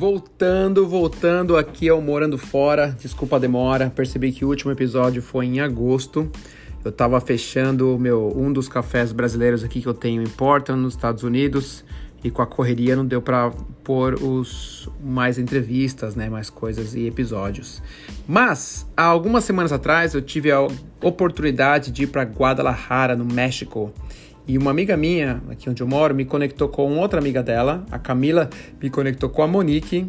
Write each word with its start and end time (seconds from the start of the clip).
voltando, 0.00 0.88
voltando 0.88 1.58
aqui 1.58 1.86
ao 1.86 2.00
Morando 2.00 2.38
Fora. 2.38 2.96
Desculpa 2.98 3.36
a 3.36 3.38
demora, 3.38 3.92
percebi 3.94 4.32
que 4.32 4.46
o 4.46 4.48
último 4.48 4.72
episódio 4.72 5.20
foi 5.20 5.44
em 5.44 5.60
agosto. 5.60 6.26
Eu 6.82 6.90
tava 6.90 7.20
fechando 7.20 7.98
meu 7.98 8.32
um 8.34 8.50
dos 8.50 8.66
cafés 8.66 9.12
brasileiros 9.12 9.62
aqui 9.62 9.82
que 9.82 9.86
eu 9.86 9.92
tenho 9.92 10.22
em 10.22 10.26
Portland, 10.26 10.80
nos 10.80 10.94
Estados 10.94 11.22
Unidos, 11.22 11.84
e 12.24 12.30
com 12.30 12.40
a 12.40 12.46
correria 12.46 12.96
não 12.96 13.04
deu 13.04 13.20
para 13.20 13.50
pôr 13.84 14.14
os 14.14 14.88
mais 15.04 15.38
entrevistas, 15.38 16.16
né, 16.16 16.30
mais 16.30 16.48
coisas 16.48 16.94
e 16.94 17.06
episódios. 17.06 17.82
Mas 18.26 18.86
há 18.96 19.04
algumas 19.04 19.44
semanas 19.44 19.70
atrás 19.70 20.14
eu 20.14 20.22
tive 20.22 20.50
a 20.50 20.66
oportunidade 21.02 21.90
de 21.90 22.04
ir 22.04 22.06
para 22.06 22.22
Guadalajara, 22.22 23.14
no 23.14 23.26
México. 23.26 23.92
E 24.46 24.58
uma 24.58 24.70
amiga 24.70 24.96
minha, 24.96 25.42
aqui 25.48 25.68
onde 25.70 25.82
eu 25.82 25.86
moro, 25.86 26.14
me 26.14 26.24
conectou 26.24 26.68
com 26.68 26.98
outra 26.98 27.20
amiga 27.20 27.42
dela, 27.42 27.84
a 27.90 27.98
Camila, 27.98 28.50
me 28.82 28.90
conectou 28.90 29.28
com 29.28 29.42
a 29.42 29.46
Monique. 29.46 30.06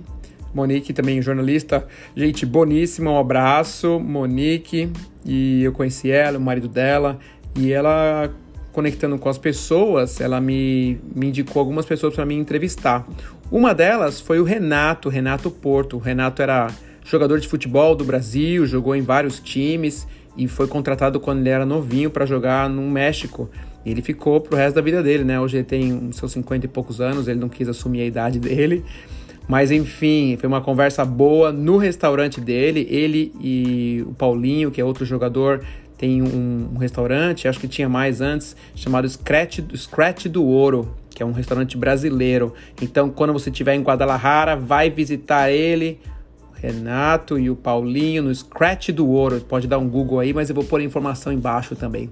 Monique 0.54 0.94
também 0.94 1.22
jornalista, 1.22 1.88
gente 2.16 2.46
boníssima, 2.46 3.12
um 3.12 3.20
abraço, 3.20 4.00
Monique. 4.00 4.92
E 5.26 5.64
eu 5.64 5.72
conheci 5.72 6.12
ela, 6.12 6.38
o 6.38 6.42
marido 6.42 6.68
dela, 6.68 7.20
e 7.56 7.72
ela 7.72 8.30
conectando 8.72 9.18
com 9.18 9.30
as 9.30 9.38
pessoas, 9.38 10.20
ela 10.22 10.40
me, 10.40 11.00
me 11.16 11.28
indicou 11.28 11.60
algumas 11.60 11.86
pessoas 11.86 12.16
para 12.16 12.26
me 12.26 12.36
entrevistar. 12.36 13.06
Uma 13.52 13.74
delas 13.74 14.22
foi 14.22 14.40
o 14.40 14.44
Renato, 14.44 15.10
Renato 15.10 15.52
Porto. 15.52 15.98
O 15.98 16.00
Renato 16.00 16.42
era 16.42 16.70
jogador 17.04 17.40
de 17.40 17.48
futebol 17.48 17.96
do 17.96 18.06
Brasil, 18.06 18.66
jogou 18.66 18.96
em 18.96 19.02
vários 19.02 19.40
times 19.40 20.08
e 20.38 20.48
foi 20.48 20.68
contratado 20.68 21.20
quando 21.20 21.40
ele 21.40 21.50
era 21.50 21.66
novinho 21.66 22.10
para 22.10 22.26
jogar 22.26 22.70
no 22.70 22.90
México. 22.90 23.50
E 23.86 23.92
ele 23.92 24.02
ficou 24.02 24.40
pro 24.40 24.56
resto 24.56 24.76
da 24.76 24.82
vida 24.82 25.02
dele, 25.02 25.24
né? 25.24 25.40
Hoje 25.40 25.58
ele 25.58 25.64
tem 25.64 25.94
uns 25.94 26.18
seus 26.18 26.32
50 26.32 26.66
e 26.66 26.70
poucos 26.70 27.02
anos, 27.02 27.28
ele 27.28 27.40
não 27.40 27.50
quis 27.50 27.68
assumir 27.68 28.02
a 28.02 28.06
idade 28.06 28.38
dele. 28.42 28.84
Mas 29.48 29.72
enfim, 29.72 30.38
foi 30.40 30.48
uma 30.48 30.62
conversa 30.62 31.04
boa 31.04 31.52
no 31.52 31.78
restaurante 31.78 32.40
dele. 32.40 32.88
Ele 32.90 33.34
e 33.42 34.04
o 34.08 34.14
Paulinho, 34.14 34.72
que 34.72 34.80
é 34.80 34.86
outro 34.86 35.04
jogador, 35.04 35.62
tem 35.98 36.22
um, 36.22 36.70
um 36.74 36.78
restaurante, 36.78 37.48
acho 37.48 37.60
que 37.60 37.68
tinha 37.68 37.90
mais 37.90 38.22
antes, 38.22 38.56
chamado 38.76 39.08
Scratch, 39.08 39.60
Scratch 39.76 40.26
do 40.26 40.44
Ouro, 40.44 40.96
que 41.10 41.22
é 41.22 41.26
um 41.26 41.32
restaurante 41.32 41.78
brasileiro. 41.78 42.54
Então, 42.82 43.10
quando 43.10 43.34
você 43.34 43.50
estiver 43.50 43.76
em 43.76 43.82
Guadalajara, 43.82 44.56
vai 44.56 44.90
visitar 44.90 45.52
ele, 45.52 46.00
Renato 46.56 47.38
e 47.38 47.50
o 47.50 47.56
Paulinho 47.56 48.24
no 48.24 48.34
Scratch 48.34 48.90
do 48.90 49.08
Ouro. 49.08 49.42
Pode 49.42 49.68
dar 49.68 49.80
um 49.80 49.90
Google 49.90 50.20
aí, 50.20 50.34
mas 50.34 50.50
eu 50.50 50.56
vou 50.56 50.64
pôr 50.64 50.80
a 50.80 50.84
informação 50.84 51.34
embaixo 51.34 51.76
também. 51.76 52.10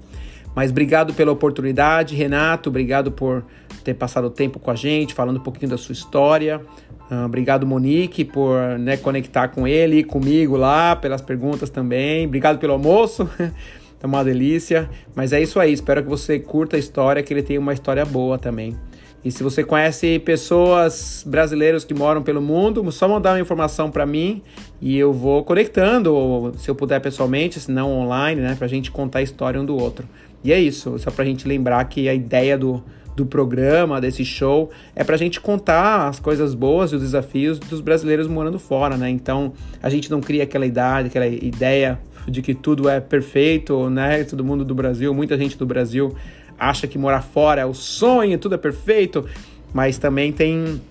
Mas 0.55 0.71
obrigado 0.71 1.13
pela 1.13 1.31
oportunidade, 1.31 2.15
Renato. 2.15 2.69
Obrigado 2.69 3.11
por 3.11 3.43
ter 3.83 3.93
passado 3.93 4.29
tempo 4.29 4.59
com 4.59 4.71
a 4.71 4.75
gente, 4.75 5.13
falando 5.13 5.37
um 5.37 5.43
pouquinho 5.43 5.69
da 5.69 5.77
sua 5.77 5.93
história. 5.93 6.61
Uh, 7.09 7.25
obrigado, 7.25 7.65
Monique, 7.65 8.23
por 8.23 8.77
né, 8.77 8.97
conectar 8.97 9.47
com 9.47 9.67
ele 9.67 9.99
e 9.99 10.03
comigo 10.03 10.55
lá, 10.55 10.95
pelas 10.95 11.21
perguntas 11.21 11.69
também. 11.69 12.27
Obrigado 12.27 12.59
pelo 12.59 12.73
almoço. 12.73 13.29
é 13.39 13.51
uma 14.05 14.23
delícia. 14.23 14.89
Mas 15.15 15.33
é 15.33 15.41
isso 15.41 15.59
aí. 15.59 15.73
Espero 15.73 16.03
que 16.03 16.09
você 16.09 16.39
curta 16.39 16.75
a 16.75 16.79
história, 16.79 17.23
que 17.23 17.33
ele 17.33 17.41
tenha 17.41 17.59
uma 17.59 17.73
história 17.73 18.05
boa 18.05 18.37
também. 18.37 18.77
E 19.23 19.31
se 19.31 19.43
você 19.43 19.63
conhece 19.63 20.17
pessoas 20.19 21.25
brasileiras 21.27 21.83
que 21.83 21.93
moram 21.93 22.21
pelo 22.23 22.41
mundo, 22.41 22.89
só 22.89 23.07
mandar 23.07 23.31
uma 23.31 23.39
informação 23.39 23.91
para 23.91 24.05
mim 24.05 24.41
e 24.81 24.97
eu 24.97 25.11
vou 25.11 25.43
conectando, 25.43 26.53
se 26.57 26.71
eu 26.71 26.75
puder 26.75 27.01
pessoalmente, 27.01 27.59
se 27.59 27.69
não 27.69 27.91
online, 27.91 28.39
né, 28.39 28.55
pra 28.57 28.65
gente 28.65 28.89
contar 28.89 29.19
a 29.19 29.21
história 29.21 29.59
um 29.59 29.65
do 29.65 29.75
outro. 29.75 30.07
E 30.43 30.53
é 30.53 30.59
isso, 30.59 30.97
só 30.99 31.11
pra 31.11 31.25
gente 31.25 31.47
lembrar 31.47 31.83
que 31.85 32.07
a 32.07 32.13
ideia 32.13 32.57
do, 32.57 32.83
do 33.15 33.25
programa, 33.25 33.99
desse 33.99 34.23
show, 34.23 34.69
é 34.95 35.03
pra 35.03 35.17
gente 35.17 35.39
contar 35.41 36.07
as 36.07 36.19
coisas 36.19 36.53
boas 36.53 36.91
e 36.91 36.95
os 36.95 37.01
desafios 37.01 37.59
dos 37.59 37.81
brasileiros 37.81 38.27
morando 38.27 38.57
fora, 38.57 38.95
né? 38.95 39.09
Então, 39.09 39.53
a 39.83 39.89
gente 39.89 40.09
não 40.09 40.21
cria 40.21 40.43
aquela 40.43 40.65
idade, 40.65 41.07
aquela 41.07 41.27
ideia 41.27 41.99
de 42.27 42.41
que 42.41 42.53
tudo 42.53 42.87
é 42.87 42.99
perfeito, 42.99 43.89
né? 43.89 44.23
Todo 44.23 44.43
mundo 44.43 44.63
do 44.63 44.73
Brasil, 44.73 45.13
muita 45.13 45.37
gente 45.37 45.57
do 45.57 45.65
Brasil 45.65 46.15
acha 46.57 46.87
que 46.87 46.97
morar 46.97 47.21
fora 47.21 47.61
é 47.61 47.65
o 47.65 47.73
sonho, 47.73 48.37
tudo 48.37 48.55
é 48.55 48.57
perfeito, 48.57 49.25
mas 49.73 49.97
também 49.97 50.31
tem 50.31 50.81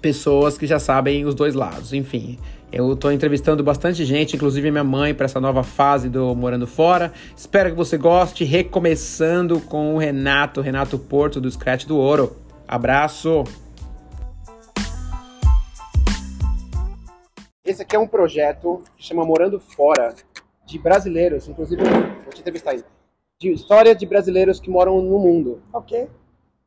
pessoas 0.00 0.58
que 0.58 0.66
já 0.66 0.78
sabem 0.78 1.24
os 1.24 1.34
dois 1.34 1.54
lados. 1.54 1.92
Enfim, 1.92 2.38
eu 2.74 2.92
estou 2.92 3.12
entrevistando 3.12 3.62
bastante 3.62 4.04
gente, 4.04 4.34
inclusive 4.34 4.68
minha 4.68 4.82
mãe, 4.82 5.14
para 5.14 5.26
essa 5.26 5.40
nova 5.40 5.62
fase 5.62 6.08
do 6.08 6.34
Morando 6.34 6.66
Fora. 6.66 7.12
Espero 7.36 7.70
que 7.70 7.76
você 7.76 7.96
goste. 7.96 8.42
Recomeçando 8.42 9.60
com 9.60 9.94
o 9.94 9.98
Renato, 9.98 10.60
Renato 10.60 10.98
Porto, 10.98 11.40
do 11.40 11.48
Scratch 11.48 11.84
do 11.86 11.96
Ouro. 11.96 12.36
Abraço! 12.66 13.44
Esse 17.64 17.82
aqui 17.82 17.94
é 17.94 17.98
um 17.98 18.08
projeto 18.08 18.82
que 18.96 19.04
chama 19.04 19.24
Morando 19.24 19.60
Fora, 19.60 20.12
de 20.66 20.76
brasileiros, 20.76 21.46
inclusive, 21.46 21.80
vou 21.84 22.32
te 22.34 22.40
entrevistar 22.40 22.72
aí, 22.72 22.82
de 23.40 23.52
história 23.52 23.94
de 23.94 24.04
brasileiros 24.04 24.58
que 24.58 24.68
moram 24.68 25.00
no 25.00 25.18
mundo. 25.20 25.62
Ok 25.72 26.08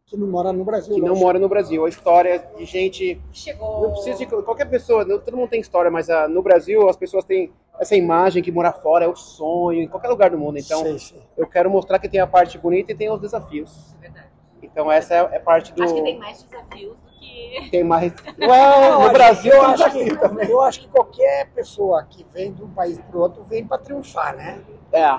que 0.08 0.16
não 0.16 0.28
mora 0.28 0.54
no 0.54 0.64
Brasil. 0.64 0.96
Que 0.96 1.02
não 1.02 1.16
mora 1.16 1.38
no 1.38 1.50
Brasil. 1.50 1.86
A 1.86 1.90
história 1.90 2.40
de 2.58 2.66
gente. 2.66 3.22
Chegou. 3.32 3.82
Não 3.82 3.92
precisa 3.92 4.18
de 4.18 4.26
qualquer 4.26 4.66
pessoa, 4.66 5.04
não, 5.04 5.20
todo 5.20 5.36
mundo 5.36 5.50
tem 5.50 5.60
história, 5.60 5.92
mas 5.92 6.08
uh, 6.08 6.30
no 6.30 6.42
Brasil 6.42 6.88
as 6.90 6.96
pessoas 6.96 7.26
têm 7.26 7.52
essa 7.78 7.96
imagem 7.96 8.42
que 8.42 8.52
morar 8.52 8.74
fora 8.74 9.06
é 9.06 9.08
o 9.08 9.16
sonho, 9.16 9.82
em 9.84 9.88
qualquer 9.88 10.08
lugar 10.08 10.30
do 10.32 10.38
mundo. 10.38 10.58
Então, 10.58 10.82
sim, 10.84 10.98
sim. 10.98 11.22
eu 11.38 11.46
quero 11.46 11.70
mostrar 11.70 12.00
que 12.00 12.08
tem 12.08 12.22
a 12.22 12.26
parte 12.26 12.58
bonita 12.58 12.94
e 12.94 12.96
tem 12.96 13.12
os 13.12 13.20
desafios. 13.20 13.96
É 13.98 14.02
verdade. 14.02 14.28
Então, 14.64 14.92
essa 14.92 15.14
é, 15.14 15.30
é 15.34 15.40
parte 15.40 15.74
do. 15.74 15.84
Acho 15.84 15.94
que 15.94 16.02
tem 16.02 16.18
mais 16.18 16.42
desafios 16.42 16.96
do 16.98 17.12
que. 17.20 17.68
Tem 17.70 17.84
mais. 17.84 18.14
Well, 18.40 19.02
no 19.02 19.12
Brasil, 19.12 19.52
eu 19.52 19.62
acho, 19.64 19.92
que, 19.92 20.18
também. 20.18 20.50
eu 20.50 20.62
acho 20.62 20.80
que 20.82 20.88
qualquer 20.88 21.50
pessoa 21.52 22.04
que 22.04 22.26
vem 22.34 22.54
de 22.54 22.64
um 22.64 22.70
país 22.70 22.98
para 22.98 23.18
o 23.18 23.22
outro 23.22 23.44
vem 23.44 23.66
para 23.66 23.78
triunfar, 23.78 24.36
né? 24.36 24.62
É. 24.92 25.10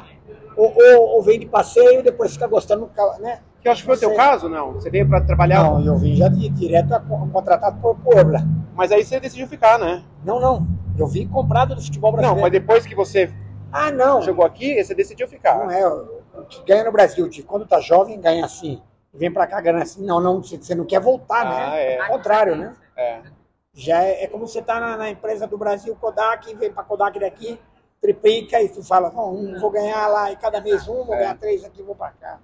Ou, 0.57 0.75
ou, 0.75 1.09
ou, 1.17 1.23
vem 1.23 1.39
de 1.39 1.47
passeio 1.47 2.01
e 2.01 2.03
depois 2.03 2.33
fica 2.33 2.47
gostando, 2.47 2.91
né? 3.21 3.43
Que 3.61 3.69
acho 3.69 3.83
que 3.83 3.87
foi 3.87 3.97
o 3.97 4.01
teu 4.01 4.15
caso, 4.15 4.49
não? 4.49 4.75
Você 4.75 4.89
veio 4.89 5.09
para 5.09 5.21
trabalhar? 5.21 5.65
Não, 5.65 5.85
eu 5.85 5.97
vim 5.97 6.15
já 6.15 6.29
de, 6.29 6.49
direto 6.49 6.95
contratado 7.33 7.81
por 7.81 7.97
Puebla. 7.97 8.41
Mas 8.75 8.93
aí 8.93 9.05
você 9.05 9.19
decidiu 9.19 9.49
ficar, 9.49 9.79
né? 9.79 10.05
Não, 10.25 10.41
não. 10.41 10.67
Eu 10.97 11.07
vim 11.07 11.27
comprado 11.27 11.75
do 11.75 11.83
futebol 11.83 12.13
brasileiro. 12.13 12.37
Não, 12.37 12.43
mas 12.43 12.53
depois 12.53 12.87
que 12.87 12.95
você 12.95 13.33
ah, 13.73 13.91
não. 13.91 14.23
chegou 14.23 14.45
aqui, 14.45 14.83
você 14.83 14.95
decidiu 14.95 15.29
ficar. 15.29 15.59
Não 15.59 15.71
é. 15.71 15.87
O 15.87 16.45
que 16.49 16.65
ganha 16.65 16.85
no 16.85 16.93
Brasil, 16.93 17.29
de 17.29 17.43
quando 17.43 17.67
tá 17.67 17.81
jovem, 17.81 18.21
ganha 18.21 18.45
assim. 18.45 18.81
Vem 19.13 19.33
para 19.33 19.47
cá 19.47 19.61
ganhando 19.61 19.83
assim. 19.83 20.05
Não, 20.05 20.21
não. 20.21 20.43
Você 20.43 20.75
não 20.75 20.85
quer 20.85 21.01
voltar, 21.01 21.45
né? 21.45 21.51
ah, 21.51 21.71
né? 21.71 21.95
É. 21.95 22.01
Ao 22.01 22.09
contrário, 22.09 22.57
né? 22.57 22.75
É. 22.97 23.21
Já 23.75 24.03
é, 24.03 24.25
é 24.25 24.27
como 24.27 24.47
você 24.47 24.63
tá 24.63 24.81
na, 24.81 24.97
na, 24.97 25.11
empresa 25.11 25.47
do 25.47 25.57
Brasil, 25.57 25.97
Kodak, 26.01 26.53
vem 26.57 26.73
para 26.73 26.83
Kodak 26.83 27.19
daqui, 27.21 27.61
triplica 28.01 28.61
e 28.61 28.69
tu 28.69 28.83
fala, 28.83 29.11
não, 29.11 29.61
vou 29.61 29.71
ganhar 29.71 30.09
lá 30.09 30.33
e 30.33 30.37
cada 30.37 30.61
mês 30.61 30.89
um, 30.89 31.05
vou 31.05 31.15
é. 31.15 31.19
ganhar 31.19 31.39
três 31.39 31.65
aqui, 31.65 31.81
vou 31.83 31.95
para 31.95 32.11
cá. 32.13 32.41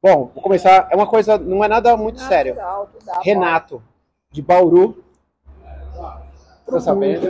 Bom, 0.00 0.30
vou 0.32 0.42
começar. 0.42 0.88
É 0.90 0.96
uma 0.96 1.08
coisa, 1.08 1.36
não 1.36 1.64
é 1.64 1.68
nada 1.68 1.96
muito 1.96 2.20
natural, 2.20 2.28
sério. 2.28 2.54
Natural, 2.54 3.22
Renato, 3.22 3.82
de 4.30 4.40
Bauru. 4.40 5.04
Tá 6.66 6.80
sabendo? 6.80 7.26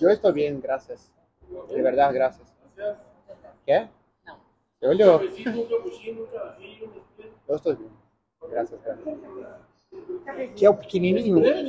Eu 0.00 0.10
estou 0.10 0.32
bem, 0.32 0.58
graças. 0.58 1.10
De 1.68 1.82
verdade, 1.82 2.14
graças. 2.14 2.46
Quer? 3.66 3.90
Não. 4.24 4.36
Eu 4.80 4.90
olhou. 4.90 5.20
Eu 7.48 7.56
estou 7.56 7.76
bem. 7.76 7.90
Graças, 8.48 8.80
graças. 8.80 9.04
Que 10.54 10.64
é 10.64 10.70
o 10.70 10.74
pequenininho. 10.74 11.44
É. 11.44 11.64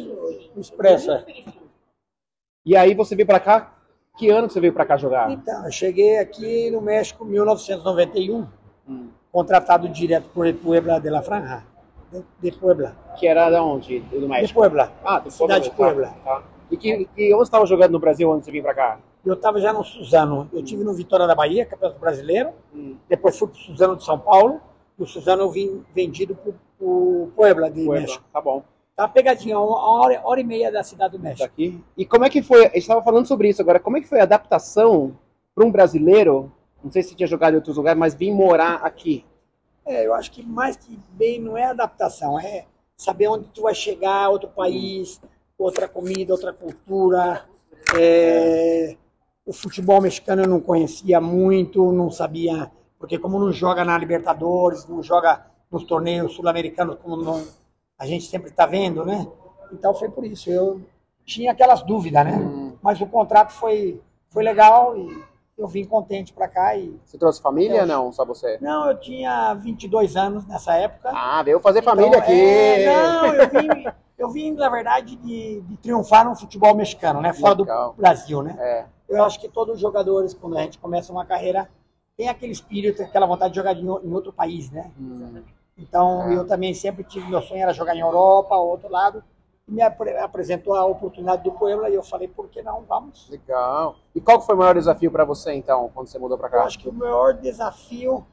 E 2.65 2.77
aí 2.77 2.93
você 2.93 3.15
veio 3.15 3.27
para 3.27 3.39
cá 3.39 3.78
que 4.19 4.29
ano 4.29 4.47
que 4.47 4.53
você 4.53 4.59
veio 4.59 4.73
para 4.73 4.85
cá 4.85 4.97
jogar? 4.97 5.31
Então, 5.31 5.65
eu 5.65 5.71
cheguei 5.71 6.17
aqui 6.17 6.69
no 6.69 6.81
México 6.81 7.25
em 7.25 7.29
1991, 7.29 8.45
hum. 8.87 9.07
contratado 9.31 9.87
direto 9.87 10.27
por 10.33 10.53
Puebla 10.55 10.99
de 10.99 11.09
la 11.09 11.21
Franja, 11.21 11.63
de, 12.11 12.21
de, 12.41 12.51
Puebla. 12.57 12.93
Que 13.17 13.27
era 13.27 13.49
de 13.49 13.55
onde? 13.55 14.01
Do 14.01 14.27
México? 14.27 14.47
De 14.47 14.53
Puebla. 14.53 14.91
Ah, 15.05 15.19
de 15.19 15.31
cidade 15.31 15.69
de 15.69 15.71
Puebla. 15.75 16.07
Tá, 16.07 16.35
tá. 16.35 16.43
E, 16.69 16.75
que, 16.75 17.05
que, 17.15 17.33
onde 17.33 17.43
estava 17.43 17.65
jogando 17.65 17.93
no 17.93 17.99
Brasil 17.99 18.29
antes 18.31 18.45
de 18.45 18.51
vir 18.51 18.61
para 18.61 18.73
cá? 18.73 18.99
Eu 19.25 19.35
estava 19.35 19.59
já 19.61 19.71
no 19.71 19.85
Suzano. 19.85 20.49
Eu 20.51 20.61
tive 20.63 20.83
no 20.83 20.93
Vitória 20.93 21.25
da 21.25 21.33
Bahia, 21.33 21.65
campeonato 21.65 21.99
brasileiro. 21.99 22.49
Hum. 22.75 22.97
Depois 23.07 23.39
fui 23.39 23.47
para 23.47 23.57
o 23.57 23.61
Suzano 23.61 23.95
de 23.95 24.03
São 24.03 24.19
Paulo. 24.19 24.59
E 24.97 25.03
o 25.03 25.07
Suzano 25.07 25.43
eu 25.43 25.49
vim 25.49 25.83
vendido 25.95 26.35
para 26.35 26.53
o 26.81 27.31
Puebla 27.35 27.71
de 27.71 27.85
Puebla. 27.85 28.01
México. 28.01 28.23
Tá 28.33 28.41
bom. 28.41 28.63
Tá 28.99 29.07
pegadinha, 29.07 29.57
uma 29.57 29.81
hora, 29.81 30.19
hora 30.25 30.41
e 30.41 30.43
meia 30.43 30.69
da 30.69 30.83
cidade 30.83 31.15
do 31.15 31.23
México. 31.23 31.47
Daqui. 31.47 31.81
E 31.95 32.05
como 32.05 32.25
é 32.25 32.29
que 32.29 32.41
foi? 32.41 32.63
A 32.63 32.65
gente 32.65 32.79
estava 32.79 33.01
falando 33.01 33.25
sobre 33.25 33.47
isso 33.47 33.61
agora. 33.61 33.79
Como 33.79 33.95
é 33.95 34.01
que 34.01 34.09
foi 34.09 34.19
a 34.19 34.23
adaptação 34.23 35.17
para 35.55 35.65
um 35.65 35.71
brasileiro? 35.71 36.51
Não 36.83 36.91
sei 36.91 37.01
se 37.01 37.15
tinha 37.15 37.25
jogado 37.25 37.53
em 37.53 37.55
outros 37.55 37.77
lugares, 37.77 37.97
mas 37.97 38.13
vir 38.13 38.33
morar 38.33 38.81
aqui. 38.83 39.23
É, 39.85 40.05
eu 40.05 40.13
acho 40.13 40.29
que 40.29 40.43
mais 40.43 40.75
que 40.75 40.99
bem 41.11 41.39
não 41.39 41.57
é 41.57 41.63
adaptação, 41.63 42.37
é 42.37 42.65
saber 42.97 43.29
onde 43.29 43.45
tu 43.53 43.61
vai 43.61 43.73
chegar, 43.73 44.27
outro 44.27 44.49
país, 44.49 45.21
outra 45.57 45.87
comida, 45.87 46.33
outra 46.33 46.51
cultura. 46.51 47.45
É, 47.97 48.97
o 49.45 49.53
futebol 49.53 50.01
mexicano 50.01 50.41
eu 50.41 50.49
não 50.49 50.59
conhecia 50.59 51.21
muito, 51.21 51.89
não 51.93 52.11
sabia, 52.11 52.69
porque 52.99 53.17
como 53.17 53.39
não 53.39 53.53
joga 53.53 53.85
na 53.85 53.97
Libertadores, 53.97 54.85
não 54.89 55.01
joga 55.01 55.45
nos 55.71 55.85
torneios 55.85 56.33
sul-americanos 56.33 56.97
como 57.01 57.15
não 57.15 57.58
a 57.99 58.05
gente 58.05 58.25
sempre 58.25 58.49
está 58.49 58.65
vendo, 58.65 59.05
né? 59.05 59.27
Então 59.71 59.93
foi 59.93 60.09
por 60.09 60.25
isso. 60.25 60.49
Eu 60.49 60.81
tinha 61.25 61.51
aquelas 61.51 61.83
dúvidas, 61.83 62.25
né? 62.25 62.37
Hum. 62.37 62.73
Mas 62.81 62.99
o 63.01 63.05
contrato 63.05 63.51
foi, 63.51 64.01
foi 64.29 64.41
legal 64.43 64.97
e 64.97 65.23
eu 65.57 65.67
vim 65.67 65.83
contente 65.83 66.31
para 66.33 66.47
cá. 66.47 66.75
E... 66.77 66.97
Você 67.03 67.17
trouxe 67.17 67.41
família 67.41 67.81
ou 67.81 67.87
não? 67.87 68.11
Só 68.13 68.25
você? 68.25 68.57
Não, 68.61 68.89
eu 68.89 68.97
tinha 68.97 69.53
22 69.55 70.15
anos 70.15 70.47
nessa 70.47 70.73
época. 70.75 71.11
Ah, 71.13 71.43
veio 71.43 71.59
fazer 71.59 71.79
Então, 71.79 71.93
família 71.95 72.17
aqui. 72.17 72.31
é, 72.31 72.85
não, 72.85 73.33
eu 73.35 73.49
vim, 73.49 73.85
eu 74.17 74.29
vim, 74.29 74.51
na 74.53 74.69
verdade, 74.69 75.17
de, 75.17 75.61
de 75.61 75.77
triunfar 75.77 76.25
no 76.25 76.35
futebol 76.35 76.73
mexicano, 76.73 77.19
né? 77.21 77.33
Fora 77.33 77.59
Legal. 77.59 77.91
do 77.91 77.97
Brasil, 77.97 78.41
né? 78.41 78.55
É. 78.57 78.85
Eu 79.09 79.23
acho 79.25 79.39
que 79.39 79.49
todos 79.49 79.75
os 79.75 79.81
jogadores, 79.81 80.33
quando 80.33 80.57
a 80.57 80.61
gente 80.61 80.77
começa 80.77 81.11
uma 81.11 81.25
carreira, 81.25 81.69
tem 82.15 82.29
aquele 82.29 82.51
espírito, 82.53 83.01
aquela 83.01 83.25
vontade 83.25 83.53
de 83.53 83.57
jogar 83.59 83.73
em 83.75 84.13
outro 84.13 84.31
país, 84.31 84.71
né? 84.71 84.89
Hum. 84.99 85.41
Então, 85.79 86.23
É. 86.29 86.35
eu 86.35 86.45
também 86.45 86.73
sempre 86.73 87.03
tive, 87.03 87.29
meu 87.29 87.41
sonho 87.41 87.61
era 87.61 87.73
jogar 87.73 87.95
em 87.95 87.99
Europa, 88.01 88.55
outro 88.55 88.89
lado. 88.91 89.23
E 89.67 89.71
me 89.71 89.81
apre- 89.81 90.17
apresentou 90.17 90.73
a 90.75 90.85
oportunidade 90.85 91.43
do 91.43 91.51
Puebla 91.51 91.89
e 91.89 91.95
eu 91.95 92.03
falei, 92.03 92.27
por 92.27 92.49
que 92.49 92.61
não? 92.61 92.81
Vamos. 92.81 93.29
Legal. 93.29 93.95
E 94.13 94.19
qual 94.19 94.41
foi 94.41 94.55
o 94.55 94.57
maior 94.57 94.73
desafio 94.75 95.11
para 95.11 95.23
você, 95.23 95.53
então, 95.53 95.89
quando 95.93 96.07
você 96.07 96.19
mudou 96.19 96.37
para 96.37 96.47
Eu 96.47 96.51
cá? 96.51 96.63
acho 96.65 96.79
que 96.79 96.89
o 96.89 96.93
maior 96.93 97.33
desafio 97.35 98.25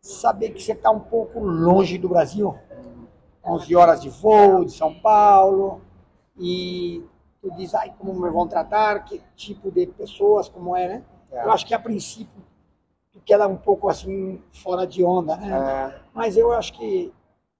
saber 0.00 0.50
que 0.50 0.62
você 0.62 0.72
está 0.72 0.90
um 0.90 1.00
pouco 1.00 1.40
longe 1.40 1.98
do 1.98 2.08
Brasil. 2.08 2.54
11 3.44 3.74
horas 3.74 4.00
de 4.00 4.10
voo 4.10 4.64
de 4.64 4.72
São 4.72 4.94
Paulo. 4.94 5.80
E 6.38 7.02
tu 7.42 7.50
diz, 7.56 7.74
ai, 7.74 7.92
como 7.98 8.12
me 8.14 8.30
vão 8.30 8.46
tratar, 8.46 9.04
que 9.04 9.20
tipo 9.34 9.70
de 9.70 9.86
pessoas, 9.86 10.48
como 10.48 10.76
é, 10.76 10.86
né? 10.88 11.04
É. 11.32 11.44
Eu 11.44 11.50
acho 11.52 11.66
que 11.66 11.74
a 11.74 11.78
princípio 11.78 12.42
tu 13.28 13.32
queda 13.32 13.46
um 13.46 13.56
pouco 13.56 13.88
assim, 13.88 14.40
fora 14.52 14.86
de 14.86 15.04
onda, 15.04 15.36
né? 15.36 15.92
É. 15.94 16.00
Mas 16.14 16.36
eu 16.36 16.50
acho 16.52 16.72
que 16.72 17.12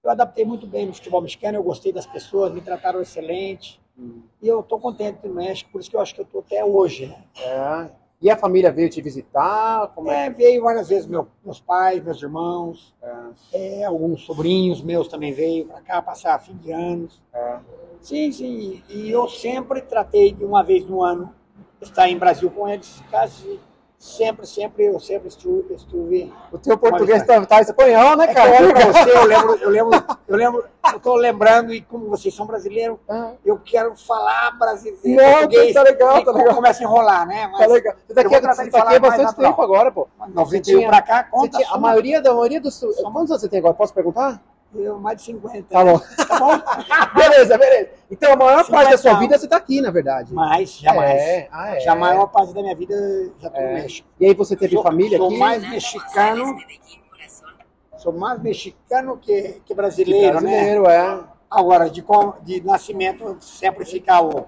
eu 0.03 0.09
adaptei 0.09 0.43
muito 0.43 0.65
bem 0.65 0.87
no 0.87 0.93
futebol 0.93 1.21
mexicano, 1.21 1.57
eu 1.57 1.63
gostei 1.63 1.93
das 1.93 2.07
pessoas, 2.07 2.51
me 2.51 2.61
trataram 2.61 3.01
excelente. 3.01 3.79
Hum. 3.97 4.21
E 4.41 4.47
eu 4.47 4.61
estou 4.61 4.79
contente 4.79 5.27
no 5.27 5.33
México, 5.33 5.69
por 5.71 5.79
isso 5.81 5.89
que 5.89 5.95
eu 5.95 6.01
acho 6.01 6.15
que 6.15 6.21
eu 6.21 6.25
estou 6.25 6.41
até 6.41 6.63
hoje, 6.65 7.07
né? 7.07 7.23
É. 7.41 7.89
E 8.21 8.29
a 8.29 8.35
família 8.35 8.71
veio 8.71 8.89
te 8.89 9.01
visitar? 9.01 9.87
Como 9.95 10.09
é? 10.11 10.25
É, 10.25 10.29
veio 10.29 10.63
várias 10.63 10.89
vezes 10.89 11.05
meu- 11.05 11.27
meus 11.43 11.59
pais, 11.61 12.03
meus 12.03 12.21
irmãos, 12.21 12.93
É. 13.53 13.81
é, 13.81 13.83
alguns 13.85 14.25
sobrinhos 14.25 14.81
meus 14.81 15.07
também 15.07 15.31
veio 15.31 15.65
para 15.67 15.81
cá 15.81 16.01
passar 16.01 16.39
fim 16.39 16.55
de 16.57 16.71
anos. 16.71 17.21
É. 17.33 17.59
Sim, 18.01 18.31
sim. 18.31 18.83
E 18.89 19.09
eu 19.09 19.27
sempre 19.27 19.81
tratei 19.81 20.31
de 20.31 20.43
uma 20.43 20.63
vez 20.63 20.85
no 20.85 21.01
ano 21.03 21.33
estar 21.81 22.09
em 22.09 22.17
Brasil 22.17 22.49
com 22.49 22.67
eles. 22.67 23.01
Quase 23.09 23.59
sempre, 23.99 24.47
sempre, 24.47 24.85
eu 24.85 24.97
sempre 24.99 25.27
estive. 25.27 25.73
estive 25.75 26.33
O 26.51 26.57
teu 26.57 26.77
português 26.77 27.21
tá, 27.25 27.45
tá 27.45 27.59
espanhol, 27.61 28.15
né, 28.15 28.25
É 28.25 28.33
cara? 28.33 28.49
eu 28.49 28.63
olho 28.65 28.73
pra 28.73 28.85
você, 28.85 29.17
eu 29.17 29.25
lembro, 29.25 29.55
eu 29.57 29.69
lembro, 29.69 30.03
eu 30.27 30.37
lembro, 30.37 30.65
eu 30.93 30.99
tô 31.01 31.15
lembrando, 31.15 31.73
e 31.73 31.81
como 31.81 32.07
vocês 32.09 32.33
são 32.33 32.45
brasileiros, 32.45 32.97
Ah, 33.09 33.33
eu 33.45 33.59
quero 33.59 33.95
falar 33.97 34.51
brasileiro. 34.57 35.21
Não, 35.21 35.31
português, 35.39 35.73
tá 35.73 35.83
legal, 35.83 36.23
tá 36.23 36.31
legal. 36.31 36.55
Começa 36.55 36.81
a 36.81 36.83
enrolar, 36.85 37.27
né? 37.27 37.41
Tá 37.43 37.49
Mas 37.59 37.71
legal. 37.71 37.93
Você 38.07 38.13
tá 38.13 38.21
eu 38.21 38.27
aqui, 38.27 38.39
você 38.47 38.71
tá 38.71 38.79
aqui 38.83 38.95
há 38.95 38.99
bastante 38.99 39.35
tempo 39.35 39.61
agora, 39.61 39.91
pô. 39.91 40.07
91 40.29 40.61
tinha- 40.61 40.89
pra 40.89 41.01
cá, 41.01 41.23
conta 41.25 41.57
tinha, 41.57 41.69
a 41.69 41.77
maioria 41.77 42.21
da 42.21 42.33
maioria 42.33 42.61
dos. 42.61 42.79
Quantos 42.79 43.29
anos 43.31 43.41
você 43.41 43.49
tem 43.49 43.59
agora? 43.59 43.73
Posso 43.73 43.93
perguntar? 43.93 44.41
Eu, 44.73 44.99
mais 44.99 45.17
de 45.17 45.23
50. 45.23 45.63
Tá 45.69 45.83
bom. 45.83 45.99
Tá 45.99 46.39
bom? 46.39 46.51
beleza, 47.19 47.57
beleza. 47.57 47.89
Então 48.11 48.33
a 48.33 48.35
maior 48.35 48.67
parte 48.69 48.91
da 48.91 48.97
sua 48.97 49.15
vida 49.15 49.37
você 49.37 49.47
tá 49.47 49.57
aqui, 49.57 49.81
na 49.81 49.89
verdade. 49.89 50.31
Mas, 50.33 50.77
jamais. 50.77 51.19
É. 51.19 51.47
Ah, 51.51 51.75
é. 51.75 51.79
Já 51.79 51.93
a 51.93 51.95
maior 51.95 52.27
parte 52.27 52.53
da 52.53 52.61
minha 52.61 52.75
vida 52.75 52.95
já 53.39 53.49
tô 53.49 53.57
É. 53.57 53.67
no 53.67 53.73
México. 53.73 54.07
E 54.19 54.25
aí 54.27 54.33
você 54.35 54.55
teve 54.55 54.75
Sou- 54.75 54.83
família 54.83 55.17
sou 55.17 55.27
aqui? 55.27 55.37
mais 55.37 55.67
mexicano, 55.67 56.55
sou 57.97 58.13
mais 58.13 58.39
mexicano 58.41 59.17
que, 59.17 59.61
que 59.65 59.73
brasileiro, 59.73 60.35
né? 60.39 60.41
brasileiro, 60.41 60.85
é. 60.87 61.19
Agora, 61.49 61.89
de, 61.89 62.01
com- 62.03 62.33
de 62.43 62.61
nascimento, 62.63 63.37
sempre 63.41 63.83
fica 63.85 64.21
o 64.21 64.45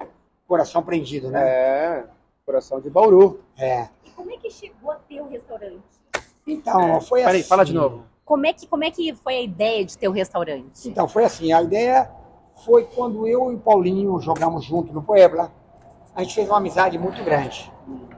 coração 0.48 0.84
prendido, 0.84 1.32
né? 1.32 1.42
É. 1.50 2.04
Coração 2.46 2.80
de 2.80 2.90
Bauru. 2.92 3.42
É. 3.58 3.88
E 4.06 4.12
como 4.12 4.32
é 4.32 4.38
que 4.38 4.52
chegou 4.52 4.92
a 4.92 4.96
ter 4.96 5.20
o 5.20 5.28
restaurante? 5.28 5.82
Então, 6.46 7.02
foi 7.02 7.22
Peraí, 7.24 7.40
assim. 7.40 7.50
fala 7.50 7.66
de 7.66 7.74
novo. 7.74 8.04
Como 8.32 8.46
é 8.46 8.54
que, 8.54 8.66
como 8.66 8.86
é 8.86 8.90
que 8.90 9.14
foi 9.14 9.36
a 9.36 9.42
ideia 9.42 9.84
de 9.84 9.98
ter 9.98 10.08
o 10.08 10.12
restaurante? 10.14 10.88
Então, 10.88 11.06
foi 11.06 11.26
assim. 11.26 11.52
A 11.52 11.62
ideia 11.62 12.10
foi 12.64 12.86
quando 12.86 13.28
eu 13.28 13.52
e 13.52 13.56
o 13.56 13.60
Paulinho 13.60 14.22
jogamos 14.22 14.64
junto 14.64 14.94
no 14.94 15.04
Puebla. 15.04 15.52
A 16.16 16.24
gente 16.24 16.36
fez 16.36 16.48
uma 16.48 16.56
amizade 16.56 16.98
muito 16.98 17.22
grande. 17.26 17.70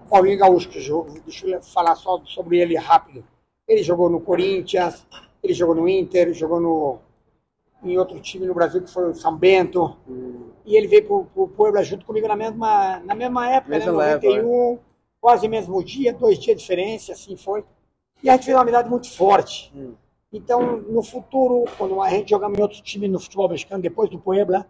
Paulinho 0.07 0.37
Gaúcho, 0.37 0.69
que 0.69 0.79
jogou, 0.79 1.11
deixa 1.25 1.47
eu 1.47 1.63
falar 1.63 1.95
só 1.95 2.21
sobre 2.25 2.59
ele 2.59 2.77
rápido. 2.77 3.25
Ele 3.67 3.81
jogou 3.81 4.07
no 4.07 4.21
Corinthians, 4.21 5.03
ele 5.41 5.55
jogou 5.55 5.73
no 5.73 5.89
Inter, 5.89 6.31
jogou 6.31 6.59
no, 6.59 6.99
em 7.83 7.97
outro 7.97 8.19
time 8.19 8.45
no 8.45 8.53
Brasil 8.53 8.83
que 8.83 8.91
foi 8.91 9.09
o 9.09 9.15
São 9.15 9.35
Bento. 9.35 9.97
E 10.63 10.75
ele 10.75 10.85
veio 10.85 11.07
pro, 11.07 11.25
pro 11.25 11.47
Puebla 11.47 11.83
junto 11.83 12.05
comigo 12.05 12.27
na 12.27 12.35
mesma, 12.35 12.99
na 12.99 13.15
mesma 13.15 13.49
época, 13.49 13.71
Mesma 13.71 13.91
né? 13.93 13.97
leva, 13.97 14.27
91, 14.27 14.79
quase 15.19 15.47
mesmo 15.47 15.83
dia, 15.83 16.13
dois 16.13 16.37
dias 16.37 16.55
de 16.55 16.61
diferença, 16.61 17.13
assim 17.13 17.35
foi. 17.35 17.65
E 18.21 18.29
a 18.29 18.33
gente 18.33 18.45
fez 18.45 18.55
uma 18.55 18.61
amizade 18.61 18.87
muito 18.87 19.11
forte. 19.11 19.73
Hum. 19.75 19.95
Então, 20.33 20.77
no 20.77 21.03
futuro, 21.03 21.65
quando 21.77 22.01
a 22.01 22.09
gente 22.09 22.31
jogava 22.31 22.57
em 22.57 22.61
outro 22.61 22.81
time 22.81 23.07
no 23.07 23.19
futebol 23.19 23.47
mexicano, 23.47 23.83
depois 23.83 24.09
do 24.09 24.17
Puebla, 24.17 24.67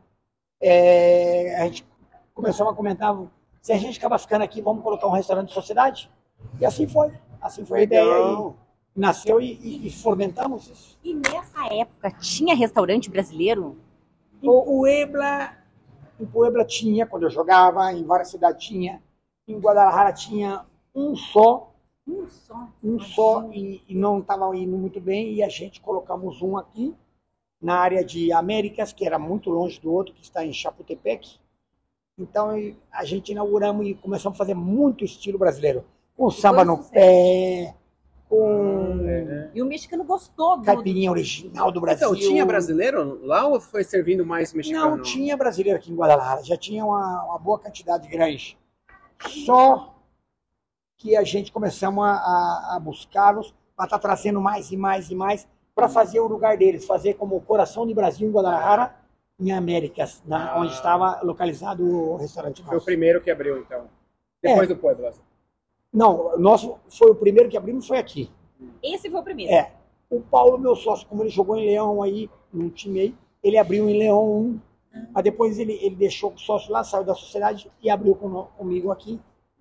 é, 0.61 1.55
a 1.55 1.63
gente 1.63 1.87
começou 2.33 2.67
a 2.67 2.75
comentar, 2.75 3.17
se 3.61 3.71
a 3.71 3.77
gente 3.77 3.97
acaba 3.97 4.19
ficando 4.19 4.43
aqui, 4.43 4.61
vamos 4.61 4.83
colocar 4.83 5.07
um 5.07 5.11
restaurante 5.11 5.47
de 5.47 5.53
sociedade? 5.53 6.11
E 6.59 6.65
assim 6.65 6.85
foi. 6.85 7.13
Assim 7.41 7.65
foi 7.65 7.79
a 7.79 7.83
ideia. 7.83 8.03
E 8.03 8.99
nasceu 8.99 9.39
e, 9.39 9.53
e, 9.53 9.87
e 9.87 9.89
fomentamos 9.89 10.67
isso. 10.67 10.99
E 11.01 11.13
nessa 11.13 11.73
época 11.73 12.11
tinha 12.11 12.53
restaurante 12.53 13.09
brasileiro? 13.09 13.77
O 14.41 14.63
Puebla, 14.63 15.53
em 16.19 16.25
Puebla 16.25 16.65
tinha, 16.65 17.05
quando 17.05 17.23
eu 17.23 17.29
jogava, 17.29 17.91
em 17.93 18.03
várias 18.03 18.29
cidades 18.29 18.65
tinha. 18.65 19.01
Em 19.47 19.57
Guadalajara 19.57 20.11
tinha 20.11 20.65
um 20.93 21.15
só, 21.15 21.72
Um 22.05 22.27
só. 22.29 22.69
um 22.83 22.99
só, 22.99 23.49
e, 23.53 23.81
e 23.87 23.95
não 23.95 24.19
estava 24.19 24.55
indo 24.55 24.77
muito 24.77 24.99
bem, 24.99 25.33
e 25.33 25.43
a 25.43 25.47
gente 25.47 25.79
colocamos 25.79 26.41
um 26.41 26.57
aqui, 26.57 26.93
na 27.61 27.77
área 27.77 28.03
de 28.03 28.31
Américas, 28.33 28.91
que 28.91 29.05
era 29.05 29.17
muito 29.17 29.49
longe 29.49 29.79
do 29.79 29.91
outro, 29.91 30.13
que 30.13 30.21
está 30.21 30.45
em 30.45 30.51
Chapultepec. 30.51 31.39
Então 32.17 32.51
a 32.91 33.05
gente 33.05 33.31
inauguramos 33.31 33.87
e 33.87 33.93
começamos 33.95 34.35
a 34.35 34.37
fazer 34.37 34.53
muito 34.53 35.05
estilo 35.05 35.39
brasileiro. 35.39 35.85
Com 36.15 36.29
samba 36.29 36.63
no 36.63 36.77
pé, 36.83 37.73
com 38.29 38.99
E 39.53 39.61
o 39.61 39.65
mexicano 39.65 40.03
gostou 40.03 40.57
do. 40.57 40.63
caipirinha 40.63 41.11
original 41.11 41.71
do 41.71 41.79
Brasil. 41.79 42.07
Então, 42.07 42.19
tinha 42.19 42.45
brasileiro 42.45 43.25
lá 43.25 43.47
ou 43.47 43.59
foi 43.59 43.83
servindo 43.83 44.25
mais 44.25 44.53
mexicano? 44.53 44.97
Não 44.97 45.01
tinha 45.01 45.37
brasileiro 45.37 45.77
aqui 45.77 45.91
em 45.91 45.95
Guadalajara, 45.95 46.43
já 46.43 46.57
tinha 46.57 46.83
uma, 46.83 47.23
uma 47.23 47.39
boa 47.39 47.59
quantidade 47.59 48.07
grande. 48.07 48.57
Só 49.45 49.92
que 51.03 51.17
a 51.17 51.23
gente 51.23 51.51
começamos 51.51 52.01
a, 52.05 52.11
a- 52.11 52.75
a 52.77 52.79
buscá-los 52.79 53.53
para 53.75 53.85
estar 53.85 53.99
trazendo 53.99 54.39
mais 54.39 54.71
e 54.71 54.77
mais 54.77 55.11
e 55.11 55.15
mais 55.15 55.45
para 55.75 55.89
fazer 55.89 56.21
o 56.21 56.27
lugar 56.27 56.57
deles, 56.57 56.85
fazer 56.85 57.15
como 57.15 57.35
o 57.35 57.41
coração 57.41 57.85
de 57.85 57.93
Brasil 57.93 58.25
em 58.27 58.31
Guadalajara, 58.31 58.95
em 59.37 59.51
Américas, 59.51 60.23
na- 60.25 60.53
Ah. 60.53 60.59
onde 60.61 60.71
estava 60.71 61.19
localizado 61.21 61.83
o 61.85 62.15
restaurante 62.15 62.61
Foi 62.63 62.71
o 62.71 62.73
nosso. 62.75 62.85
primeiro 62.85 63.19
que 63.19 63.29
abriu, 63.29 63.57
então. 63.59 63.89
Depois 64.41 64.69
É. 64.69 64.73
do 64.73 64.79
Puebla. 64.79 65.11
Não, 65.91 66.35
o 66.35 66.39
nosso 66.39 66.77
foi 66.89 67.11
o 67.11 67.15
primeiro 67.15 67.49
que 67.49 67.57
abrimos, 67.57 67.85
foi 67.85 67.97
aqui. 67.97 68.31
Esse 68.81 69.09
foi 69.09 69.19
o 69.19 69.23
primeiro. 69.23 69.51
É. 69.53 69.71
O 70.09 70.21
Paulo, 70.21 70.57
meu 70.57 70.75
sócio, 70.75 71.05
como 71.07 71.21
ele 71.23 71.29
jogou 71.29 71.57
em 71.57 71.65
Leão 71.65 72.01
aí, 72.01 72.29
num 72.53 72.69
time 72.69 72.99
aí, 73.01 73.15
ele 73.43 73.57
abriu 73.57 73.89
em 73.89 73.97
Leão 73.97 74.23
1. 74.31 74.59
Mas 75.11 75.23
depois 75.23 75.57
ele, 75.59 75.73
ele 75.81 75.95
deixou 75.95 76.31
o 76.31 76.37
sócio 76.37 76.71
lá, 76.71 76.81
saiu 76.83 77.03
da 77.03 77.13
sociedade 77.15 77.69
e 77.81 77.89
abriu 77.89 78.15
com- 78.15 78.43
comigo 78.57 78.91
aqui, 78.91 79.19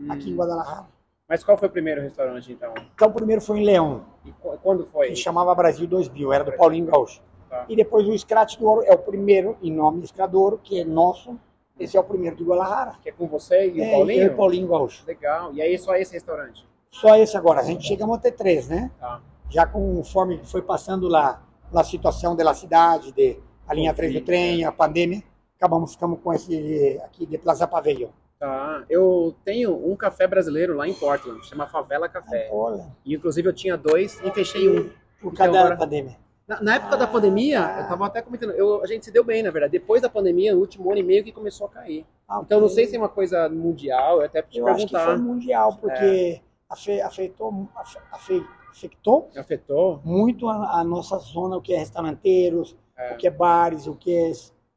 aqui 0.09 0.31
em 0.31 0.37
Guadalajara. 0.37 0.87
Mas 1.33 1.43
qual 1.43 1.57
foi 1.57 1.67
o 1.67 1.71
primeiro 1.71 2.03
restaurante, 2.03 2.53
então? 2.53 2.75
Então 2.95 3.09
o 3.09 3.13
primeiro 3.15 3.41
foi 3.41 3.61
em 3.61 3.65
Leão, 3.65 4.05
E 4.23 4.31
qu- 4.33 4.59
quando 4.63 4.85
foi? 4.85 5.09
que 5.09 5.17
chamava 5.17 5.55
Brasil 5.55 5.87
2000, 5.87 6.31
era 6.31 6.45
do 6.45 6.53
Paulinho 6.53 6.85
Gaúcho. 6.85 7.23
Tá. 7.49 7.65
E 7.71 7.75
depois 7.75 8.07
o 8.07 8.19
Scratch 8.19 8.59
do 8.59 8.67
Ouro 8.69 8.83
é 8.85 8.93
o 8.93 8.99
primeiro, 8.99 9.57
em 9.63 9.73
nome 9.73 10.05
Escradouro, 10.05 10.61
que 10.63 10.79
é 10.79 10.85
nosso. 10.85 11.39
Esse 11.81 11.97
é 11.97 12.01
o 12.01 12.05
primeiro 12.05 12.37
de 12.37 12.45
Guadalajara. 12.45 12.97
Que 13.03 13.09
é 13.09 13.13
com 13.13 13.27
você 13.27 13.67
e 13.71 13.81
o 13.81 13.83
É, 13.83 13.93
Paulinho? 13.93 14.21
eu 14.25 14.27
e 14.27 14.29
o 14.29 14.37
Paulinho 14.37 14.69
Gaúcho. 14.69 15.07
Legal. 15.07 15.55
E 15.55 15.63
aí 15.63 15.79
só 15.79 15.95
esse 15.97 16.13
restaurante? 16.13 16.69
Só 16.91 17.17
esse 17.17 17.35
agora. 17.35 17.61
A 17.61 17.65
gente 17.65 17.87
chegamos 17.87 18.15
a 18.19 18.21
ter 18.21 18.33
três, 18.33 18.69
né? 18.69 18.91
Tá. 19.01 19.23
já 19.49 19.65
conforme 19.67 20.39
foi 20.45 20.61
passando 20.61 21.09
lá 21.09 21.43
a 21.75 21.83
situação 21.83 22.37
da 22.37 22.53
cidade, 22.53 23.11
de, 23.13 23.39
a 23.67 23.73
linha 23.73 23.95
3 23.95 24.13
do 24.13 24.21
trem, 24.21 24.67
a 24.67 24.73
pandemia, 24.73 25.23
acabamos 25.57 25.93
ficando 25.93 26.15
com 26.17 26.31
esse 26.35 27.01
aqui 27.07 27.25
de 27.25 27.39
Plaza 27.39 27.67
Pavilion. 27.67 28.11
Tá. 28.47 28.83
Eu 28.91 29.37
tenho 29.45 29.73
um 29.89 29.95
café 29.95 30.27
brasileiro 30.27 30.75
lá 30.75 30.89
em 30.89 30.93
Portland, 30.95 31.47
chama 31.47 31.69
Favela 31.69 32.09
Café. 32.09 32.49
Olha, 32.51 32.89
E 33.07 33.15
inclusive 33.15 33.49
eu 33.49 33.53
tinha 33.53 33.77
dois 33.77 34.21
e 34.25 34.33
fechei 34.33 34.69
um. 34.69 34.91
por 35.21 35.33
causa 35.33 35.57
Então, 35.57 35.69
da 35.69 35.77
pandemia. 35.77 36.17
Na, 36.49 36.61
na 36.61 36.75
época 36.75 36.97
da 36.97 37.05
Ah, 37.05 37.07
pandemia, 37.07 37.61
tá. 37.63 37.81
eu 37.83 37.89
tava 37.89 38.07
até 38.07 38.21
comentando, 38.21 38.51
eu- 38.51 38.83
a 38.83 38.87
gente 38.89 39.05
se 39.05 39.13
deu 39.13 39.23
bem, 39.23 39.45
na 39.45 39.51
verdade. 39.53 39.71
Depois 39.71 40.03
da 40.03 40.09
pandemia, 40.09 40.53
no 40.53 40.61
último 40.61 40.91
ano 40.91 40.99
e 40.99 41.05
meio 41.05 41.23
que 41.23 41.31
começou 41.31 41.69
a 41.69 41.71
cair. 41.71 42.05
Ah, 42.29 42.41
Então 42.45 42.61
não 42.61 42.69
sei 42.69 42.85
se 42.87 42.97
é 42.97 42.99
uma 42.99 43.09
coisa 43.09 43.49
mundial, 43.49 44.19
eu 44.19 44.27
até 44.27 44.43
te 44.43 44.59
Eu 44.59 44.67
acho 44.67 44.87
que 44.87 44.93
perguntar. 44.93 45.15
foi 45.15 45.25
mundial, 45.25 45.77
porque 45.81 46.41
afe- 46.69 47.01
afetou, 47.01 47.69
afe- 47.77 47.99
afe- 48.11 48.47
afetou 48.73 49.31
Afetou? 49.37 50.01
muito 50.05 50.49
a, 50.49 50.81
a 50.81 50.83
nossa 50.83 51.17
zona, 51.19 51.57
o 51.59 51.63
que 51.63 51.73
é 51.75 51.79
restauranteiros, 51.79 52.75
É. 52.99 53.13
o 53.13 53.17
que 53.19 53.29
é 53.29 53.31
bares, 53.31 53.87
o 53.87 53.95
que 53.95 54.13
é 54.13 54.33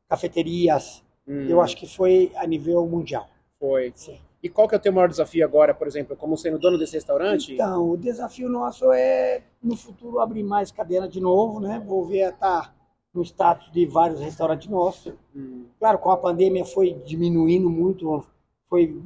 cafeterias. 0.08 1.04
Hum, 1.28 1.48
Eu 1.50 1.60
acho 1.62 1.76
que 1.76 1.88
foi 1.88 2.32
a 2.36 2.46
nível 2.46 2.86
mundial. 2.86 3.26
Foi. 3.60 3.92
Sim. 3.96 4.20
E 4.42 4.50
qual 4.50 4.68
que 4.68 4.76
é 4.76 4.78
o 4.78 4.82
teu 4.82 4.94
maior 4.94 5.10
desafio 5.10 5.44
agora, 5.44 5.74
por 5.74 5.88
exemplo, 5.88 6.16
como 6.16 6.38
sendo 6.38 6.60
dono 6.60 6.78
desse 6.78 6.94
restaurante? 6.94 7.54
Então, 7.54 7.90
o 7.90 7.98
desafio 7.98 8.48
nosso 8.48 8.92
é, 8.92 9.42
no 9.62 9.76
futuro, 9.76 10.20
abrir 10.20 10.44
mais 10.44 10.72
cadeira 10.72 11.08
de 11.08 11.20
novo, 11.20 11.60
né? 11.60 11.82
Vou 11.84 12.06
ver 12.06 12.32
estar 12.32 12.76
no 13.14 13.24
status 13.24 13.72
de 13.72 13.86
vários 13.86 14.20
restaurantes 14.20 14.68
nossos. 14.68 15.14
Hum, 15.36 15.66
Claro, 15.80 15.98
com 15.98 16.12
a 16.12 16.18
pandemia 16.18 16.64
foi 16.66 16.94
diminuindo 17.06 17.70
muito, 17.70 18.24
foi 18.70 19.02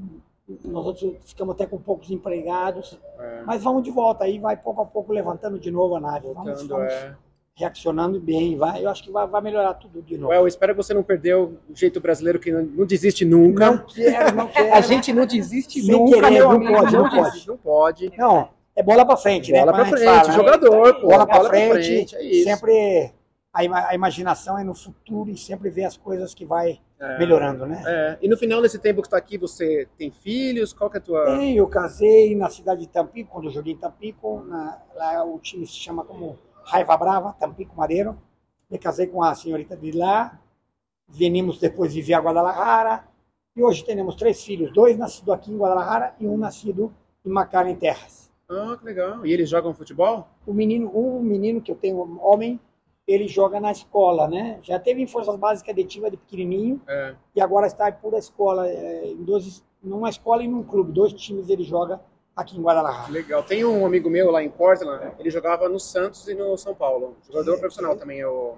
nós 0.65 0.86
outros 0.86 1.15
ficamos 1.25 1.53
até 1.53 1.65
com 1.68 1.77
poucos 1.77 2.10
empregados, 2.10 3.00
é, 3.20 3.44
mas 3.46 3.63
vamos 3.63 3.84
de 3.84 3.91
volta 3.91 4.24
aí, 4.24 4.39
vai 4.39 4.58
pouco 4.58 4.82
a 4.82 4.86
pouco 4.86 5.13
levantando 5.13 5.60
de 5.60 5.70
novo 5.70 5.96
a 5.96 6.00
nave. 6.00 6.27
Vamos, 6.34 6.60
voltando, 6.60 6.70
vamos 6.70 6.94
é. 6.94 7.15
Reaccionando 7.56 8.20
bem, 8.20 8.58
vai. 8.58 8.84
Eu 8.84 8.89
acho 8.89 9.03
que 9.03 9.12
vai, 9.12 9.27
vai 9.27 9.41
melhorar 9.41 9.74
tudo 9.74 10.01
de 10.01 10.18
novo. 10.18 10.29
Well, 10.32 10.41
eu 10.44 10.48
espero 10.48 10.74
que 10.74 10.77
você 10.82 10.94
não 10.94 11.03
perdeu 11.03 11.58
o 11.70 11.75
jeito 11.75 12.00
brasileiro 12.00 12.39
que 12.39 12.51
não, 12.51 12.63
não 12.63 12.86
desiste 12.86 13.25
nunca. 13.25 13.72
Não 13.72 13.86
quero, 13.86 14.36
não 14.36 14.48
quero. 14.48 14.74
A 14.74 14.82
gente 14.82 15.12
não 15.12 15.25
desiste 15.25 15.82
Sem 15.82 15.91
nunca, 15.91 16.22
querer, 16.22 16.39
não 16.39 16.51
amigo. 16.51 16.74
pode, 16.74 16.94
não 16.96 17.10
desiste, 17.10 17.48
não 17.48 17.58
pode. 17.58 18.12
Não, 18.18 18.50
é 18.75 18.82
bola 18.84 19.06
pra 19.06 19.18
frente, 19.18 19.51
né? 19.51 19.60
Bola 19.60 19.74
pra 19.74 19.84
Como 19.84 19.94
a 19.96 19.98
frente, 19.98 20.10
fala, 20.15 20.27
né? 20.29 20.34
jogador, 20.34 20.96
pô. 21.01 21.08
bola 21.08 21.27
pra 21.27 21.44
frente, 21.46 22.15
é 22.15 22.44
sempre 22.44 23.12
a, 23.53 23.63
ima- 23.63 23.88
a 23.88 23.96
imaginação 23.96 24.58
é 24.58 24.63
no 24.63 24.74
futuro 24.74 25.29
e 25.29 25.38
sempre 25.38 25.70
ver 25.70 25.84
as 25.84 25.98
coisas 25.98 26.34
que 26.34 26.46
vai 26.46 26.79
É. 26.98 27.18
melhorando, 27.18 27.65
né? 27.65 27.84
É, 27.86 28.18
E 28.22 28.29
no 28.29 28.38
final 28.38 28.62
desse 28.62 28.79
tempo 28.79 29.01
que 29.01 29.08
está 29.08 29.18
aqui, 29.18 29.38
você 29.38 29.86
tem 29.98 30.12
filhos? 30.12 30.72
Qual 30.72 30.89
que 30.89 30.96
é 30.96 31.00
a 31.00 31.03
tua... 31.03 31.20
Eu 31.44 31.68
casei 31.68 32.36
na 32.38 32.50
cidade 32.50 32.82
de 32.82 32.88
Tampico, 32.88 33.32
quando 33.32 33.46
eu 33.46 33.51
joguei 33.51 33.74
em 33.74 33.77
Tampico, 33.77 34.46
na- 34.48 34.77
lá 34.96 35.25
o 35.25 35.38
time 35.39 35.65
se 35.68 35.74
chama 35.74 36.06
como 36.06 36.38
Raiva 36.69 36.95
Brava, 36.95 37.33
Tampico 37.39 37.75
Madeiro. 37.75 38.15
Me 38.69 38.77
casei 38.77 39.07
com 39.07 39.23
a 39.23 39.33
senhorita 39.33 39.75
de 39.75 39.91
lá, 39.91 40.39
venimos 41.07 41.57
depois 41.59 41.91
viver 41.93 42.13
a 42.13 42.19
Guadalajara, 42.19 43.03
e 43.55 43.63
hoje 43.63 43.83
temos 43.83 44.13
três 44.15 44.43
filhos, 44.43 44.71
dois 44.71 44.95
nascidos 44.95 45.33
aqui 45.33 45.51
em 45.51 45.57
Guadalajara 45.57 46.13
e 46.19 46.27
um 46.27 46.38
nascido 46.38 46.93
em 47.25 47.29
Macara, 47.29 47.69
em 47.69 47.75
Terras. 47.75 48.29
Ah, 48.47 48.75
que 48.79 48.85
legal. 48.85 49.25
E 49.25 49.33
eles 49.33 49.49
jogam 49.49 49.73
futebol? 49.73 50.27
O 50.45 50.53
menino, 50.53 50.91
um 50.95 51.19
menino 51.21 51.59
que 51.59 51.71
eu 51.71 51.75
tenho, 51.75 52.19
homem, 52.21 52.59
ele 53.07 53.27
joga 53.27 53.59
na 53.59 53.71
escola, 53.71 54.27
né? 54.27 54.59
Já 54.61 54.77
teve 54.79 55.01
em 55.01 55.07
Forças 55.07 55.35
Básicas 55.35 55.71
Adetiva 55.71 56.11
de 56.11 56.17
pequenininho, 56.17 56.79
É. 56.88 57.15
e 57.35 57.41
agora 57.41 57.65
está 57.65 57.91
por 57.91 58.13
a 58.13 58.19
escola, 58.19 58.69
é, 58.69 59.07
em 59.07 59.23
dois, 59.23 59.65
numa 59.81 60.09
escola 60.09 60.43
e 60.43 60.47
num 60.47 60.61
clube. 60.63 60.91
Dois 60.91 61.11
times 61.13 61.49
ele 61.49 61.63
joga 61.63 61.99
aqui 62.41 62.58
em 62.58 62.62
Guadalajara. 62.62 63.12
Legal. 63.12 63.43
Tem 63.43 63.63
um 63.65 63.86
amigo 63.86 64.10
meu 64.10 64.31
lá 64.31 64.43
em 64.43 64.50
Portland, 64.50 65.13
ele 65.19 65.29
jogava 65.29 65.67
no 65.69 65.79
Santos 65.79 66.27
e 66.27 66.34
no 66.34 66.58
São 66.58 66.74
Paulo. 66.75 67.17
Jogador 67.27 67.55
Sim, 67.55 67.60
profissional 67.60 67.93
sim. 67.93 68.00
também, 68.00 68.19
é 68.22 68.27
o 68.27 68.55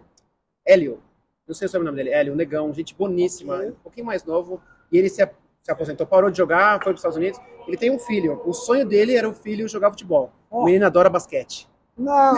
Hélio. 0.65 1.01
Não 1.47 1.55
sei 1.55 1.67
se 1.67 1.75
é 1.75 1.79
o 1.79 1.83
nome 1.83 1.97
dele, 1.97 2.11
Hélio, 2.11 2.35
negão, 2.35 2.73
gente 2.73 2.95
boníssima, 2.95 3.55
Ok. 3.55 3.69
um 3.69 3.73
pouquinho 3.83 4.05
mais 4.05 4.23
novo. 4.23 4.61
E 4.91 4.97
ele 4.97 5.09
se, 5.09 5.27
se 5.63 5.71
aposentou, 5.71 6.05
parou 6.07 6.29
de 6.31 6.37
jogar, 6.37 6.75
foi 6.75 6.85
para 6.85 6.91
os 6.93 6.99
Estados 6.99 7.17
Unidos. 7.17 7.39
Ele 7.67 7.77
tem 7.77 7.91
um 7.91 7.99
filho. 7.99 8.41
O 8.45 8.53
sonho 8.53 8.85
dele 8.85 9.15
era 9.15 9.27
o 9.27 9.33
filho 9.33 9.67
jogar 9.67 9.89
futebol. 9.89 10.31
Ó. 10.49 10.61
O 10.61 10.65
menino 10.65 10.85
adora 10.85 11.09
basquete. 11.09 11.67
Não, 11.97 12.37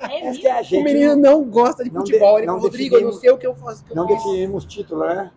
É 0.00 0.32
que 0.32 0.46
a 0.48 0.60
o 0.60 0.62
gente 0.64 0.82
menino 0.84 1.14
não, 1.16 1.44
gosta 1.44 1.84
de 1.84 1.90
não 1.92 2.00
futebol. 2.00 2.34
de- 2.34 2.40
ele 2.40 2.46
não 2.46 2.54
falou, 2.54 2.68
Rodrigo, 2.70 2.96
eu 2.96 3.00
não 3.02 3.12
sei 3.12 3.30
o 3.30 3.38
que 3.38 3.46
eu 3.46 3.54
faço. 3.54 3.84
que 3.84 3.92
eu 3.92 3.96
não 3.96 4.08
faço." 4.08 4.24
definimos 4.26 4.64
título, 4.64 5.06
né? 5.06 5.30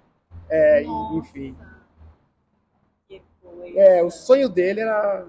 É, 0.49 0.81
Nossa. 0.81 1.15
enfim. 1.17 1.55
Que 3.07 3.21
coisa. 3.41 3.79
É, 3.79 4.03
o 4.03 4.09
sonho 4.09 4.49
dele 4.49 4.81
era. 4.81 5.25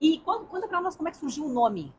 E 0.00 0.18
conta, 0.20 0.44
conta 0.46 0.66
pra 0.68 0.80
nós 0.80 0.96
como 0.96 1.08
é 1.08 1.12
que 1.12 1.18
surgiu 1.18 1.44
o 1.44 1.48
nome. 1.52 1.92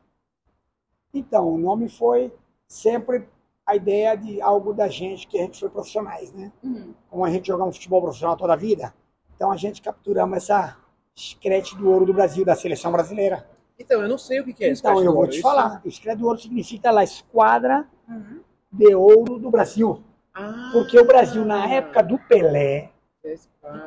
Então, 1.14 1.48
o 1.48 1.58
nome 1.58 1.88
foi 1.90 2.34
sempre 2.68 3.28
a 3.66 3.76
ideia 3.76 4.16
de 4.16 4.42
algo 4.42 4.74
da 4.74 4.88
gente, 4.88 5.28
que 5.28 5.38
a 5.38 5.42
gente 5.44 5.60
foi 5.60 5.70
profissionais, 5.70 6.34
né? 6.34 6.52
Uhum. 6.64 6.94
Como 7.10 7.24
a 7.24 7.30
gente 7.30 7.48
jogar 7.48 7.66
um 7.66 7.72
futebol 7.72 8.02
profissional 8.02 8.36
toda 8.36 8.54
a 8.54 8.58
vida, 8.58 8.94
então 9.36 9.52
a 9.52 9.58
gente 9.58 9.82
capturamos 9.82 10.38
essa 10.38 10.78
escrete 11.16 11.76
do 11.78 11.90
ouro 11.90 12.06
do 12.06 12.14
Brasil, 12.14 12.44
da 12.44 12.56
seleção 12.56 12.92
brasileira. 12.92 13.48
Então, 13.78 14.02
eu 14.02 14.10
não 14.10 14.18
sei 14.18 14.40
o 14.40 14.46
que 14.46 14.54
que 14.54 14.64
é 14.66 14.72
então, 14.72 15.00
eu 15.00 15.12
vou 15.12 15.22
ouro, 15.22 15.30
te 15.32 15.36
isso? 15.36 15.42
falar. 15.44 15.82
O 15.84 15.88
escrete 15.88 16.18
do 16.20 16.26
ouro 16.28 16.40
significa 16.40 16.92
lá, 16.92 17.04
esquadra 17.04 17.88
Uhum. 18.08 18.42
de 18.72 18.96
ouro 18.96 19.38
do 19.38 19.50
Brasil. 19.52 20.02
Ah, 20.34 20.70
Porque 20.72 20.98
o 20.98 21.06
Brasil, 21.06 21.44
na 21.46 21.68
época 21.68 22.02
do 22.02 22.18
Pelé, 22.18 22.90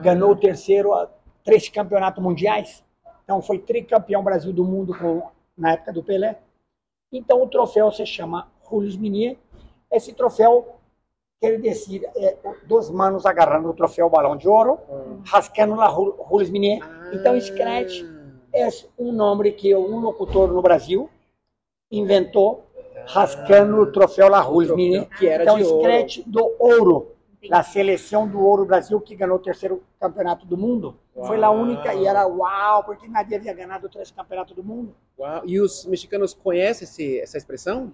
ganhou 0.03 0.31
o 0.33 0.37
terceiro, 0.37 0.93
a- 0.93 1.11
três 1.43 1.69
campeonatos 1.69 2.23
mundiais. 2.23 2.84
Então 3.25 3.41
foi 3.41 3.59
tricampeão 3.59 4.23
Brasil 4.23 4.53
do 4.53 4.63
mundo 4.65 4.97
com, 4.97 5.23
na 5.57 5.73
época 5.73 5.93
do 5.93 6.03
Pelé. 6.03 6.39
Então 7.11 7.43
o 7.43 7.49
troféu 7.49 7.91
se 7.91 8.05
chama 8.07 8.49
Jules 8.69 8.97
Minier. 8.97 9.37
Esse 9.91 10.13
troféu 10.13 10.77
quer 11.41 11.59
dizer 11.61 12.09
é, 12.17 12.37
dos 12.67 12.91
manos 12.91 13.25
agarrando 13.25 13.69
o 13.71 13.75
troféu 13.75 14.11
Balão 14.11 14.37
de 14.37 14.49
Ouro, 14.49 14.79
rascando 15.25 15.75
lá 15.75 15.89
Ju- 15.91 16.17
Jules 16.29 16.51
Minier. 16.51 16.81
Então 17.13 17.41
Scratch 17.41 18.03
é 18.53 18.69
um 18.99 19.11
nome 19.13 19.53
que 19.53 19.75
um 19.75 20.01
locutor 20.01 20.53
no 20.53 20.61
Brasil 20.61 21.09
inventou, 21.91 22.65
rascando 23.07 23.79
o 23.79 23.91
troféu 23.93 24.29
La 24.29 24.43
troféu 24.43 24.77
Minier. 24.77 25.09
que 25.19 25.27
era 25.27 25.45
então 25.45 25.57
de 25.57 25.65
ouro. 25.65 25.81
Scratch 25.83 26.19
do 26.27 26.53
ouro. 26.59 27.14
Da 27.49 27.63
seleção 27.63 28.27
do 28.29 28.41
Ouro 28.41 28.65
Brasil, 28.65 29.01
que 29.01 29.15
ganhou 29.15 29.37
o 29.37 29.41
terceiro 29.41 29.83
campeonato 30.01 30.47
do 30.47 30.57
mundo. 30.57 30.97
Foi 31.27 31.43
a 31.43 31.51
Uau. 31.51 31.61
única, 31.63 31.95
e 31.95 32.07
era 32.07 32.27
uau, 32.27 32.85
porque 32.85 33.07
nadie 33.09 33.37
havia 33.37 33.53
ganado 33.53 33.89
três 33.89 34.11
campeonatos 34.11 34.55
do 34.55 34.63
mundo. 34.65 34.95
Uau. 35.19 35.43
E 35.45 35.61
os 35.61 35.85
mexicanos 35.87 36.35
conhecem 36.35 36.85
esse- 36.85 37.21
essa 37.21 37.39
expressão? 37.39 37.93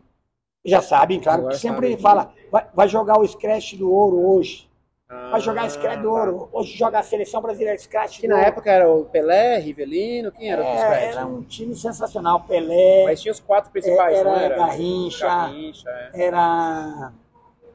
Já 0.64 0.80
sabem, 0.82 1.20
claro, 1.20 1.40
Agora 1.40 1.54
que 1.54 1.60
sempre 1.60 1.88
sabem. 1.88 1.98
fala, 2.02 2.34
vai, 2.50 2.66
vai 2.74 2.88
jogar 2.88 3.18
o 3.18 3.26
Scratch 3.26 3.74
do 3.74 3.90
Ouro 3.92 4.18
hoje, 4.36 4.68
Ah, 5.12 5.30
vai 5.32 5.40
jogar 5.40 5.68
Scratch 5.68 6.00
do 6.02 6.10
Ouro, 6.10 6.48
hoje 6.52 6.76
joga 6.76 6.98
a 7.00 7.02
seleção 7.02 7.42
brasileira 7.42 7.76
Scratch 7.76 8.20
Que 8.20 8.28
na 8.28 8.36
Ouro. 8.36 8.46
época 8.46 8.70
era 8.70 8.88
o 8.88 9.04
Pelé, 9.06 9.58
Rivelino, 9.58 10.30
quem 10.30 10.52
era 10.52 10.62
o 10.62 10.64
É, 10.64 10.76
Scratch? 10.78 11.02
era 11.16 11.26
um 11.26 11.42
time 11.42 11.74
sensacional, 11.74 12.44
Pelé, 12.44 13.04
Mas 13.06 13.20
tinha 13.20 13.32
os 13.32 13.40
quatro 13.40 13.72
principais, 13.72 14.16
era 14.18 14.30
não 14.30 14.36
era? 14.36 14.56
Garrincha. 14.56 15.26
Garrincha, 15.26 15.88
é. 15.90 16.10
era 16.26 17.12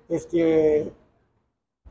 este, 0.10 0.88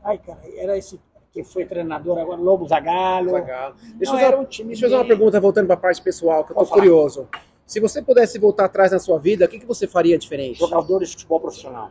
ai 0.05 0.17
cara, 0.19 0.39
era 0.55 0.77
esse 0.77 0.99
que 1.31 1.43
foi 1.43 1.65
treinador 1.65 2.17
agora, 2.17 2.39
Lobo 2.39 2.65
Zagallo. 2.65 3.31
Zagallo. 3.31 3.75
Deixa, 3.95 4.13
Não, 4.13 4.19
eu 4.21 4.25
fazer, 4.31 4.63
um 4.63 4.67
deixa 4.67 4.85
eu 4.85 4.89
fazer 4.89 5.01
uma 5.01 5.05
pergunta 5.07 5.39
voltando 5.41 5.65
para 5.67 5.75
a 5.75 5.79
parte 5.79 6.01
pessoal, 6.01 6.45
que 6.45 6.51
eu 6.51 6.55
falar. 6.55 6.69
curioso. 6.69 7.27
Se 7.65 7.79
você 7.81 8.01
pudesse 8.01 8.39
voltar 8.39 8.65
atrás 8.65 8.93
na 8.93 8.99
sua 8.99 9.19
vida, 9.19 9.43
o 9.43 9.47
que, 9.49 9.59
que 9.59 9.65
você 9.65 9.85
faria 9.85 10.17
diferente? 10.17 10.59
jogadores 10.59 11.09
de 11.09 11.15
futebol 11.15 11.41
profissional. 11.41 11.89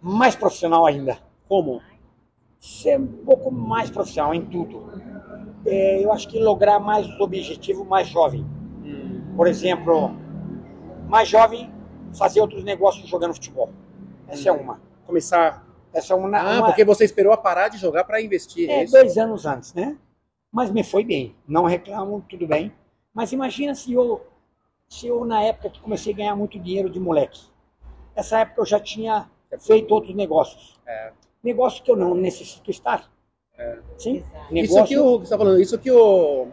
Mais 0.00 0.34
profissional 0.34 0.84
ainda. 0.84 1.18
Como? 1.48 1.80
Ser 2.58 2.98
um 2.98 3.06
pouco 3.06 3.52
mais 3.52 3.88
profissional 3.90 4.34
em 4.34 4.44
tudo. 4.46 4.90
É, 5.64 6.02
eu 6.02 6.12
acho 6.12 6.26
que 6.28 6.38
lograr 6.42 6.80
mais 6.80 7.06
os 7.06 7.20
objetivos 7.20 7.86
mais 7.86 8.08
jovem. 8.08 8.44
Por 9.36 9.46
exemplo, 9.46 10.10
mais 11.08 11.28
jovem, 11.28 11.70
fazer 12.18 12.40
outros 12.40 12.64
negócios 12.64 13.08
jogando 13.08 13.34
futebol. 13.34 13.70
Essa 14.26 14.48
é 14.48 14.52
uma. 14.52 14.80
Começar. 15.06 15.63
Essa 15.94 16.12
é 16.12 16.16
uma. 16.16 16.36
Ah, 16.38 16.58
uma- 16.58 16.66
porque 16.66 16.84
você 16.84 17.04
esperou 17.04 17.32
a 17.32 17.36
parar 17.36 17.68
de 17.68 17.78
jogar 17.78 18.04
para 18.04 18.20
investir. 18.20 18.68
É, 18.68 18.80
É, 18.80 18.84
isso? 18.84 18.92
dois 18.92 19.16
anos 19.16 19.46
antes, 19.46 19.72
né? 19.74 19.96
Mas 20.52 20.70
me 20.70 20.82
foi 20.84 21.04
bem. 21.04 21.34
Não 21.46 21.64
reclamo, 21.64 22.24
tudo 22.28 22.46
bem. 22.46 22.72
Mas 23.12 23.32
imagina 23.32 23.74
se 23.74 23.92
eu, 23.92 24.26
se 24.88 25.06
eu 25.06 25.24
na 25.24 25.42
época 25.42 25.70
que 25.70 25.80
comecei 25.80 26.12
a 26.12 26.16
ganhar 26.16 26.36
muito 26.36 26.58
dinheiro 26.58 26.90
de 26.90 26.98
moleque. 27.00 27.40
Essa 28.14 28.40
época 28.40 28.60
eu 28.60 28.66
já 28.66 28.78
tinha 28.80 29.28
feito 29.60 29.92
outros 29.92 30.14
negócios. 30.14 30.78
É. 30.86 31.12
Negócio 31.42 31.82
que 31.82 31.90
eu 31.90 31.96
não 31.96 32.14
necessito 32.14 32.70
estar. 32.70 33.10
Sim? 33.98 34.16
Exato. 34.16 34.54
Isso 34.56 34.84
que 34.84 34.98
o 34.98 35.20
que 35.20 35.26
você 35.26 35.30
tá 35.30 35.38
falando, 35.38 35.60
isso 35.60 35.78
que 35.78 35.90
o. 35.90 36.48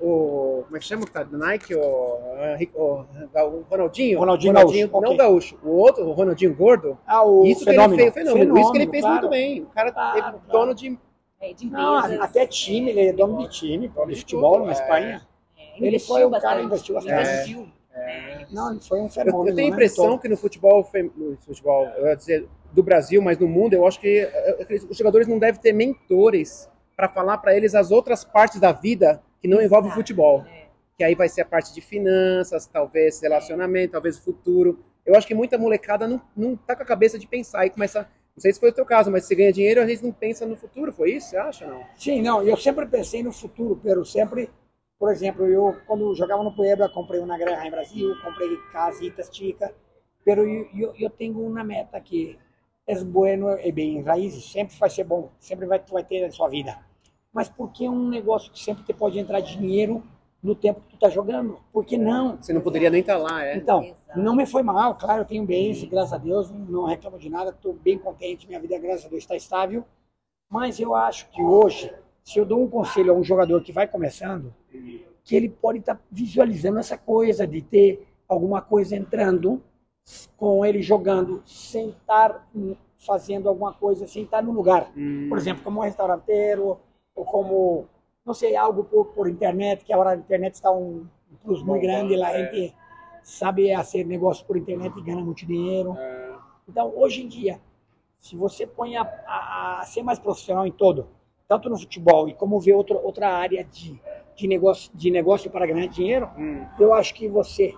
O. 0.00 0.62
Como 0.64 0.76
é 0.76 0.78
que 0.80 0.84
chama 0.84 1.04
que 1.06 1.12
tá? 1.12 1.22
Do 1.22 1.36
Nike? 1.38 1.74
O, 1.74 1.80
o, 1.80 3.06
o 3.34 3.64
Ronaldinho? 3.70 4.18
Ronaldinho 4.18 4.52
Não 4.52 4.60
Gaúcho, 4.62 4.90
ok. 4.92 5.16
Gaúcho. 5.16 5.58
O 5.62 5.70
outro, 5.70 6.06
o 6.06 6.12
Ronaldinho 6.12 6.54
Gordo. 6.54 6.98
Ah, 7.06 7.24
o 7.24 7.44
isso 7.44 7.64
fenômeno. 7.64 7.96
que 7.96 8.02
ele 8.02 8.10
fez, 8.12 8.28
fenômeno. 8.28 8.58
Isso 8.58 8.72
que 8.72 8.78
ele 8.78 8.90
fez 8.90 9.02
claro. 9.02 9.20
muito 9.20 9.30
bem. 9.30 9.62
O 9.62 9.66
cara 9.66 9.92
Claro, 9.92 10.18
é 10.18 10.20
claro. 10.20 10.40
dono 10.48 10.74
de. 10.74 10.98
É, 11.40 11.52
de 11.52 11.66
Não, 11.70 11.98
empresas. 11.98 12.20
até 12.20 12.46
time, 12.46 12.90
ele 12.90 13.06
é 13.08 13.12
dono 13.12 13.38
de 13.38 13.48
time, 13.50 13.88
de 14.08 14.16
futebol 14.16 14.60
na 14.64 14.70
é. 14.70 14.72
Espanha. 14.72 15.26
É, 15.56 15.76
Ele 15.78 15.88
investiu 15.88 16.14
foi 16.14 16.24
um 16.24 16.30
cara 16.32 16.60
que 16.60 16.66
investiu 16.66 16.94
bastante. 16.94 17.20
Investiu. 17.30 17.68
Não, 18.52 18.70
ele 18.70 18.80
foi 18.80 19.00
um 19.00 19.08
fenômeno. 19.08 19.48
eu 19.48 19.54
tenho 19.54 19.68
a 19.68 19.70
né? 19.70 19.76
impressão 19.76 20.04
Então, 20.06 20.18
que 20.18 20.28
no 20.28 20.36
futebol, 20.36 20.88
no 21.16 21.36
futebol, 21.38 21.86
eu 21.96 22.06
ia 22.06 22.16
dizer 22.16 22.48
do 22.72 22.82
Brasil, 22.82 23.20
mas 23.22 23.38
no 23.38 23.48
mundo, 23.48 23.74
eu 23.74 23.86
acho 23.86 24.00
que 24.00 24.28
os 24.88 24.96
jogadores 24.96 25.26
não 25.26 25.38
devem 25.38 25.60
ter 25.60 25.72
mentores 25.72 26.68
para 26.96 27.08
falar 27.08 27.38
para 27.38 27.56
eles 27.56 27.74
as 27.74 27.90
outras 27.90 28.24
partes 28.24 28.60
da 28.60 28.72
vida 28.72 29.22
que 29.40 29.48
não 29.48 29.62
envolvem 29.62 29.88
Exato. 29.88 30.00
futebol. 30.00 30.44
É. 30.48 30.68
Que 30.96 31.04
aí 31.04 31.14
vai 31.14 31.28
ser 31.28 31.42
a 31.42 31.44
parte 31.44 31.72
de 31.72 31.80
finanças, 31.80 32.66
talvez 32.66 33.20
relacionamento, 33.20 33.92
talvez 33.92 34.18
futuro. 34.18 34.84
Eu 35.06 35.14
acho 35.14 35.26
que 35.26 35.34
muita 35.34 35.56
molecada 35.56 36.06
não, 36.06 36.20
não 36.36 36.56
tá 36.56 36.76
com 36.76 36.82
a 36.82 36.86
cabeça 36.86 37.18
de 37.18 37.26
pensar 37.26 37.64
e 37.64 37.70
começa 37.70 38.08
Não 38.36 38.42
sei 38.42 38.52
se 38.52 38.60
foi 38.60 38.70
o 38.70 38.72
teu 38.72 38.84
caso, 38.84 39.10
mas 39.10 39.24
se 39.24 39.34
ganha 39.34 39.52
dinheiro, 39.52 39.80
a 39.80 39.86
gente 39.86 40.02
não 40.02 40.12
pensa 40.12 40.44
no 40.44 40.56
futuro, 40.56 40.92
foi 40.92 41.12
isso? 41.12 41.30
Você 41.30 41.36
acha 41.36 41.66
não? 41.66 41.84
Sim, 41.96 42.20
não, 42.20 42.42
eu 42.42 42.56
sempre 42.56 42.84
pensei 42.86 43.22
no 43.22 43.32
futuro, 43.32 43.80
pero 43.82 44.04
sempre, 44.04 44.50
por 44.98 45.10
exemplo, 45.10 45.46
eu 45.46 45.76
quando 45.86 46.14
jogava 46.14 46.42
no 46.42 46.54
Puebla, 46.54 46.88
comprei 46.88 47.20
uma 47.20 47.38
granja 47.38 47.66
em 47.66 47.70
Brasil, 47.70 48.14
comprei 48.22 48.56
casitas 48.72 49.30
chicas, 49.32 49.70
pero 50.24 50.46
eu, 50.46 50.68
eu, 50.76 50.94
eu 50.98 51.10
tenho 51.10 51.40
uma 51.40 51.64
meta 51.64 51.98
que 52.00 52.38
é 52.86 52.94
bueno 53.04 53.58
e 53.60 53.70
bem 53.70 54.02
raízes, 54.02 54.50
sempre 54.50 54.76
vai 54.78 54.90
ser 54.90 55.04
bom, 55.04 55.30
sempre 55.38 55.66
vai, 55.66 55.82
vai 55.90 56.04
ter 56.04 56.22
na 56.22 56.30
sua 56.30 56.48
vida. 56.48 56.78
Mas 57.38 57.48
por 57.48 57.70
que 57.70 57.88
um 57.88 58.08
negócio 58.08 58.50
que 58.50 58.58
sempre 58.58 58.82
te 58.82 58.92
pode 58.92 59.16
entrar 59.16 59.38
dinheiro 59.38 60.02
no 60.42 60.56
tempo 60.56 60.80
que 60.80 60.96
tu 60.96 60.98
tá 60.98 61.08
jogando? 61.08 61.60
Por 61.72 61.84
que 61.84 61.96
não? 61.96 62.36
Você 62.36 62.52
não 62.52 62.60
poderia 62.60 62.90
nem 62.90 63.00
estar 63.00 63.16
lá, 63.16 63.44
é? 63.44 63.56
Então, 63.56 63.84
Exato. 63.84 64.18
não 64.18 64.34
me 64.34 64.44
foi 64.44 64.60
mal, 64.60 64.96
claro, 64.96 65.20
eu 65.22 65.24
tenho 65.24 65.46
bens, 65.46 65.84
graças 65.84 66.12
a 66.12 66.18
Deus, 66.18 66.50
não 66.50 66.86
reclamo 66.86 67.16
de 67.16 67.30
nada, 67.30 67.50
estou 67.50 67.74
bem 67.74 67.96
contente, 67.96 68.48
minha 68.48 68.58
vida, 68.58 68.76
graças 68.80 69.06
a 69.06 69.08
Deus, 69.08 69.22
está 69.22 69.36
estável. 69.36 69.84
Mas 70.50 70.80
eu 70.80 70.96
acho 70.96 71.30
que 71.30 71.40
hoje, 71.40 71.94
se 72.24 72.40
eu 72.40 72.44
dou 72.44 72.60
um 72.60 72.68
conselho 72.68 73.12
a 73.12 73.16
um 73.16 73.22
jogador 73.22 73.62
que 73.62 73.70
vai 73.70 73.86
começando, 73.86 74.52
que 75.22 75.36
ele 75.36 75.48
pode 75.48 75.78
estar 75.78 76.02
visualizando 76.10 76.80
essa 76.80 76.98
coisa 76.98 77.46
de 77.46 77.62
ter 77.62 78.04
alguma 78.28 78.60
coisa 78.60 78.96
entrando 78.96 79.62
com 80.36 80.66
ele 80.66 80.82
jogando, 80.82 81.40
sem 81.46 81.90
estar 81.90 82.48
hum, 82.52 82.74
fazendo 82.98 83.48
alguma 83.48 83.72
coisa, 83.72 84.08
sem 84.08 84.24
estar 84.24 84.42
no 84.42 84.50
lugar. 84.50 84.90
Hum, 84.96 85.28
Por 85.28 85.38
exemplo, 85.38 85.62
como 85.62 85.78
um 85.78 85.84
restauranteiro, 85.84 86.80
ou 87.18 87.24
como, 87.24 87.86
não 88.24 88.32
sei, 88.32 88.56
algo 88.56 88.84
por, 88.84 89.06
por 89.06 89.28
internet, 89.28 89.84
que 89.84 89.92
agora 89.92 90.10
a 90.10 90.16
internet 90.16 90.54
está 90.54 90.70
um 90.70 91.06
plus 91.42 91.62
muito 91.62 91.82
grande, 91.82 92.16
lá 92.16 92.28
a 92.28 92.38
é. 92.38 92.44
gente 92.52 92.74
sabe 93.22 93.74
fazer 93.76 94.04
negócio 94.04 94.46
por 94.46 94.56
internet 94.56 94.96
e 94.96 95.02
ganha 95.02 95.22
muito 95.24 95.44
dinheiro. 95.44 95.94
é, 95.98 96.32
Então, 96.68 96.92
hoje 96.96 97.22
em 97.24 97.28
dia, 97.28 97.60
se 98.20 98.36
você 98.36 98.66
põe 98.66 98.96
a, 98.96 99.02
a- 99.26 99.80
a 99.80 99.84
ser 99.84 100.02
mais 100.02 100.18
profissional 100.18 100.66
em 100.66 100.72
todo, 100.72 101.08
tanto 101.46 101.68
no 101.68 101.78
futebol 101.78 102.28
e 102.28 102.34
como 102.34 102.60
ver 102.60 102.74
outra, 102.74 102.96
outra 102.98 103.28
área 103.30 103.64
de, 103.64 104.00
de, 104.36 104.46
negócio, 104.46 104.90
de 104.94 105.10
negócio 105.10 105.50
para 105.50 105.66
ganhar 105.66 105.86
dinheiro, 105.88 106.30
hum, 106.38 106.64
eu 106.78 106.92
acho 106.94 107.14
que 107.14 107.26
você, 107.28 107.74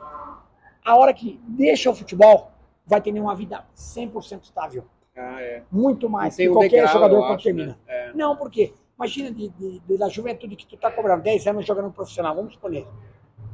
a 0.85 0.97
hora 0.97 1.13
que 1.15 1.41
deixa 1.47 1.91
o 1.91 1.95
futebol, 1.95 2.51
vai 2.87 3.01
ter 3.01 3.13
uma 3.19 3.35
vida 3.35 3.65
100% 3.75 4.43
estável. 4.45 4.85
ah, 5.17 5.41
é. 5.41 5.63
Muito 5.71 6.09
mais 6.11 6.37
que 6.37 6.49
qualquer 6.49 6.69
degrau, 6.71 6.93
jogador 6.93 7.27
quando 7.27 7.43
termina. 7.43 7.69
né? 7.73 7.77
É. 7.87 8.13
Não, 8.13 8.37
porque 8.37 8.73
imagina 9.01 9.31
de, 9.31 9.49
de- 9.49 9.97
da 9.99 10.09
juventude 10.09 10.55
que 10.57 10.67
tu 10.67 10.77
tá 10.77 10.91
cobrando 10.91 11.23
10 11.23 11.47
anos 11.47 11.65
jogando 11.67 11.91
profissional, 11.91 12.35
vamos 12.35 12.53
escolher. 12.53 12.87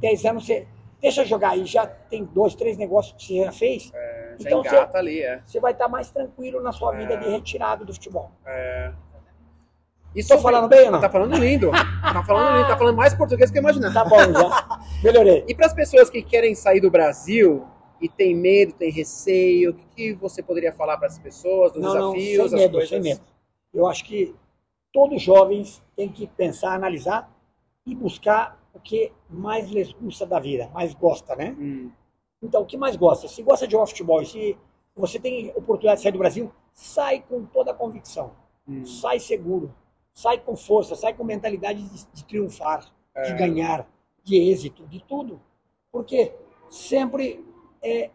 10 0.01 0.25
anos 0.27 0.45
você 0.47 0.67
deixa 1.01 1.25
jogar 1.25 1.57
e 1.57 1.65
já 1.65 1.87
tem 1.87 2.25
dois, 2.25 2.55
três 2.57 2.77
negócios 2.77 3.15
que 3.17 3.39
você 3.39 3.45
já 3.45 3.53
fez, 3.53 3.93
É, 3.95 4.37
já 4.41 4.49
Então, 4.49 4.63
você- 4.63 4.69
engata 4.69 4.99
ali, 4.99 5.23
é. 5.23 5.41
você 5.47 5.61
vai 5.61 5.73
estar 5.73 5.89
mais 5.89 6.11
tranquilo 6.11 6.61
na 6.61 6.73
sua 6.73 6.93
vida 6.93 7.15
É. 7.15 7.17
de 7.17 7.29
retirado 7.31 7.85
do 7.85 7.93
futebol. 7.95 8.33
é. 8.45 8.93
E 10.15 10.23
Tô 10.23 10.29
sobre- 10.29 10.43
falando 10.45 10.69
bem 10.69 10.87
ou 10.87 10.93
não? 10.93 11.01
Tá 11.01 11.11
falando 11.11 11.37
lindo. 11.37 11.71
Tá 11.71 12.25
falando 12.27 12.57
lindo. 12.57 12.69
Tá 12.69 12.79
falando 12.79 12.97
mais 12.97 13.13
português 13.13 13.51
do 13.51 13.53
que 13.53 13.59
eu 13.59 13.63
imaginava. 13.63 13.93
Tá 13.93 14.05
bom, 14.07 14.17
já. 14.33 14.81
Melhorei. 15.05 15.45
E 15.47 15.55
para 15.55 15.67
as 15.67 15.75
pessoas 15.75 16.09
que 16.09 16.23
querem 16.23 16.55
sair 16.55 16.81
do 16.81 16.91
Brasil 16.91 17.67
e 18.01 18.09
tem 18.09 18.35
medo, 18.35 18.73
tem 18.73 18.91
receio, 18.91 19.73
o 19.73 19.75
que, 19.75 19.85
que 19.95 20.13
você 20.15 20.43
poderia 20.43 20.73
falar 20.73 20.97
para 20.97 21.09
essas 21.09 21.19
pessoas, 21.19 21.71
dos 21.73 21.83
Não, 21.83 21.95
não, 21.95 22.13
desafios, 22.15 22.37
sem 22.37 22.45
as 22.45 22.53
medo, 22.63 22.73
coisas? 22.73 22.89
sem 22.89 23.01
medo. 23.03 23.21
Eu 23.75 23.87
acho 23.87 24.05
que 24.07 24.35
todos 24.97 25.17
os 25.19 25.23
jovens 25.23 25.83
têm 25.95 26.09
que 26.09 26.27
pensar, 26.27 26.73
analisar 26.75 27.31
e 27.85 27.95
buscar 27.95 28.59
o 28.73 28.81
que 28.81 29.13
mais 29.29 29.69
lhes 29.71 29.93
gusta 29.93 30.25
da 30.25 30.41
vida, 30.41 30.71
mais 30.73 30.95
gosta, 30.95 31.37
né? 31.37 31.55
Hum, 31.59 31.91
Então, 32.43 32.63
o 32.63 32.67
que 32.67 32.79
mais 32.79 32.97
gosta? 32.97 33.29
Se 33.29 33.43
gosta 33.43 33.67
de 33.67 33.73
jogar 33.73 33.87
futebol 33.87 34.25
se 34.25 34.57
você 34.95 35.19
tem 35.19 35.51
oportunidade 35.51 35.99
de 35.99 36.03
sair 36.05 36.13
do 36.13 36.19
Brasil, 36.19 36.51
sai 36.73 37.21
com 37.29 37.45
toda 37.45 37.73
a 37.73 37.75
convicção. 37.75 38.33
hum. 38.67 38.85
Sai 38.87 39.19
seguro. 39.21 39.75
Sai 40.15 40.39
com 40.39 40.57
força, 40.57 40.95
sai 40.97 41.13
com 41.13 41.25
mentalidade 41.25 41.83
de, 41.83 42.07
de 42.15 42.25
triunfar, 42.25 42.81
de 43.15 43.33
É. 43.33 43.35
ganhar, 43.35 43.87
de 44.25 44.37
êxito, 44.51 44.87
de 44.87 45.01
tudo. 45.05 45.41
Porque 45.93 46.33
sempre 46.71 47.45
é, 47.83 48.11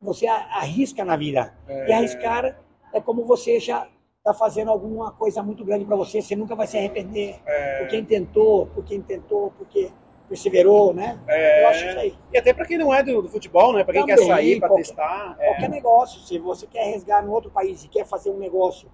você 0.00 0.26
arrisca 0.26 1.02
na 1.04 1.16
vida. 1.16 1.56
É. 1.66 1.88
E 1.88 1.92
arriscar 1.94 2.60
é 2.92 3.00
como 3.00 3.24
você 3.24 3.58
já 3.58 3.88
está 4.26 4.34
fazendo 4.34 4.72
alguma 4.72 5.12
coisa 5.12 5.40
muito 5.40 5.64
grande 5.64 5.84
para 5.84 5.94
você, 5.94 6.20
você 6.20 6.34
nunca 6.34 6.56
vai 6.56 6.66
se 6.66 6.76
arrepender. 6.76 7.36
É. 7.46 7.78
Por 7.78 7.88
quem 7.88 8.04
tentou, 8.04 8.66
por 8.66 8.84
quem 8.84 9.00
tentou, 9.00 9.52
porque 9.56 9.90
perseverou, 10.28 10.92
né? 10.92 11.20
É. 11.28 11.62
Eu 11.62 11.68
acho 11.68 11.86
isso 11.86 11.98
aí. 12.00 12.14
E 12.32 12.38
até 12.38 12.52
para 12.52 12.66
quem 12.66 12.76
não 12.76 12.92
é 12.92 13.04
do, 13.04 13.22
do 13.22 13.28
futebol, 13.28 13.72
né? 13.72 13.84
Para 13.84 13.94
quem 13.94 14.06
quer 14.06 14.16
Também, 14.16 14.28
sair, 14.28 14.58
para 14.58 14.74
testar. 14.74 15.36
é. 15.38 15.46
Qualquer 15.46 15.70
negócio, 15.70 16.20
se 16.22 16.38
você 16.40 16.66
quer 16.66 16.90
resgar 16.90 17.24
no 17.24 17.32
outro 17.32 17.50
país 17.50 17.84
e 17.84 17.88
quer 17.88 18.04
fazer 18.04 18.30
um 18.30 18.38
negócio 18.38 18.88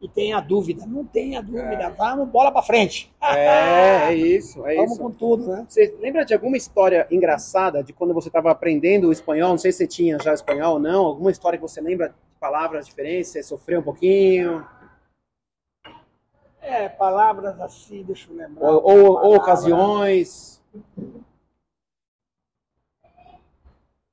e 0.00 0.08
tem 0.08 0.32
a 0.32 0.40
dúvida, 0.40 0.86
não 0.86 1.04
tenha 1.04 1.42
dúvida, 1.42 1.90
vamos 1.90 2.26
bola 2.28 2.50
para 2.50 2.62
frente. 2.62 3.12
É, 3.20 4.06
é 4.08 4.14
isso, 4.14 4.64
é 4.66 4.76
vamos 4.76 4.92
isso. 4.92 5.00
com 5.02 5.10
tudo, 5.10 5.48
né? 5.48 5.66
Você 5.68 5.94
lembra 6.00 6.24
de 6.24 6.32
alguma 6.32 6.56
história 6.56 7.06
engraçada 7.10 7.82
de 7.82 7.92
quando 7.92 8.14
você 8.14 8.28
estava 8.28 8.50
aprendendo 8.50 9.08
o 9.08 9.12
espanhol? 9.12 9.50
Não 9.50 9.58
sei 9.58 9.72
se 9.72 9.78
você 9.78 9.86
tinha 9.88 10.16
já 10.22 10.32
espanhol 10.32 10.74
ou 10.74 10.78
não. 10.78 11.04
Alguma 11.04 11.30
história 11.32 11.58
que 11.58 11.62
você 11.62 11.80
lembra 11.80 12.14
palavras 12.44 12.86
diferentes? 12.86 13.30
Você 13.30 13.42
sofreu 13.42 13.80
um 13.80 13.82
pouquinho? 13.82 14.66
É, 16.62 16.88
palavras 16.88 17.60
assim, 17.60 18.02
deixa 18.02 18.30
eu 18.30 18.36
lembrar. 18.36 18.66
Ou, 18.68 18.82
ou- 18.82 19.24
ou 19.26 19.36
ocasiões? 19.36 20.60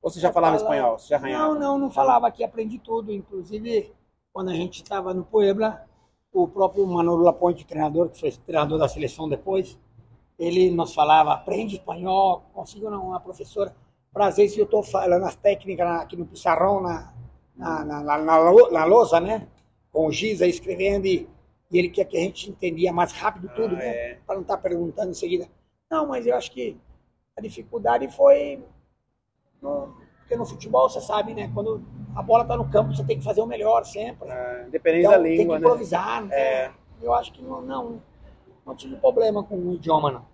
Ou 0.00 0.10
você 0.10 0.20
já 0.20 0.32
falava 0.32 0.56
Palavra- 0.56 0.76
espanhol? 0.76 0.98
Você 0.98 1.08
já 1.08 1.16
arranhava? 1.16 1.54
Não, 1.54 1.60
não, 1.60 1.78
não 1.78 1.90
falava 1.90 2.26
aqui, 2.26 2.44
aprendi 2.44 2.78
tudo. 2.78 3.12
Inclusive, 3.12 3.92
quando 4.32 4.50
a 4.50 4.54
gente 4.54 4.82
estava 4.82 5.12
no 5.12 5.24
Puebla, 5.24 5.84
o 6.32 6.46
próprio 6.46 6.86
Manolo 6.86 7.22
Laponte, 7.24 7.66
treinador, 7.66 8.08
que 8.10 8.20
foi 8.20 8.30
treinador 8.32 8.78
da 8.78 8.88
seleção 8.88 9.28
depois, 9.28 9.78
ele 10.38 10.70
nos 10.70 10.94
falava, 10.94 11.32
aprende 11.32 11.76
espanhol, 11.76 12.44
consigo 12.54 12.88
não, 12.90 13.08
uma 13.08 13.20
professora. 13.20 13.74
Para 14.12 14.26
às 14.28 14.36
vezes 14.36 14.56
eu 14.56 14.64
estou 14.64 14.82
falando 14.82 15.24
as 15.24 15.34
técnicas 15.36 15.86
aqui 16.00 16.16
no 16.16 16.24
pissarrão, 16.26 16.80
na, 16.80 17.12
na, 17.58 17.84
na, 17.84 18.00
na, 18.02 18.18
na, 18.18 18.38
lou- 18.50 18.70
na 18.70 18.84
lousa, 18.84 19.20
né? 19.20 19.46
Com 19.92 20.06
o 20.06 20.12
giz 20.12 20.40
aí 20.40 20.48
escrevendo 20.50 21.06
e, 21.06 21.28
e 21.70 21.78
ele 21.78 21.88
quer 21.90 22.04
que 22.04 22.16
a 22.16 22.20
gente 22.20 22.48
entendia 22.48 22.92
mais 22.92 23.12
rápido 23.12 23.48
tudo, 23.54 23.74
Ah, 23.74 23.78
né? 23.78 23.86
é. 23.88 24.18
Para 24.26 24.36
não 24.36 24.42
estar 24.42 24.56
perguntando 24.58 25.10
em 25.10 25.14
seguida. 25.14 25.48
Não, 25.90 26.06
mas 26.06 26.26
eu 26.26 26.34
acho 26.36 26.50
que 26.52 26.76
a 27.36 27.40
dificuldade 27.40 28.08
foi 28.14 28.62
no- 29.60 29.92
porque 30.20 30.36
no 30.36 30.44
futebol 30.46 30.88
você 30.88 31.00
sabe, 31.00 31.34
né? 31.34 31.50
Quando 31.54 31.82
a 32.14 32.22
bola 32.22 32.42
está 32.42 32.56
no 32.56 32.68
campo, 32.70 32.94
você 32.94 33.02
tem 33.02 33.18
que 33.18 33.24
fazer 33.24 33.40
o 33.40 33.46
melhor 33.46 33.84
sempre. 33.84 34.30
Ah, 34.30 34.64
Independente 34.68 35.06
Então, 35.06 35.12
da 35.12 35.22
tem 35.22 35.32
que 35.32 35.38
língua, 35.38 35.58
né? 35.58 35.66
improvisar. 35.66 36.28
tem- 36.28 36.32
É. 36.38 36.70
Eu 37.00 37.14
acho 37.14 37.32
que 37.32 37.40
não, 37.42 37.62
não, 37.62 38.02
não 38.66 38.74
tive 38.74 38.96
problema 38.96 39.42
com 39.42 39.56
o 39.56 39.74
idioma, 39.74 40.10
não. 40.10 40.26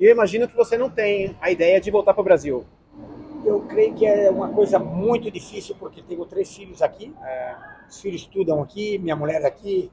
E 0.00 0.04
eu 0.06 0.10
imagino 0.10 0.48
que 0.48 0.56
você 0.56 0.76
não 0.78 0.90
tem 0.90 1.36
a 1.40 1.50
ideia 1.50 1.80
de 1.80 1.90
voltar 1.90 2.12
para 2.14 2.22
o 2.22 2.24
Brasil. 2.24 2.64
Eu 3.44 3.60
creio 3.62 3.94
que 3.94 4.06
é 4.06 4.30
uma 4.30 4.48
coisa 4.48 4.78
muito 4.78 5.30
difícil, 5.30 5.74
porque 5.78 6.02
tenho 6.02 6.24
três 6.26 6.54
filhos 6.54 6.82
aqui. 6.82 7.14
É. 7.22 7.54
Os 7.88 8.00
filhos 8.00 8.22
estudam 8.22 8.62
aqui, 8.62 8.98
minha 8.98 9.16
mulher 9.16 9.44
aqui. 9.44 9.90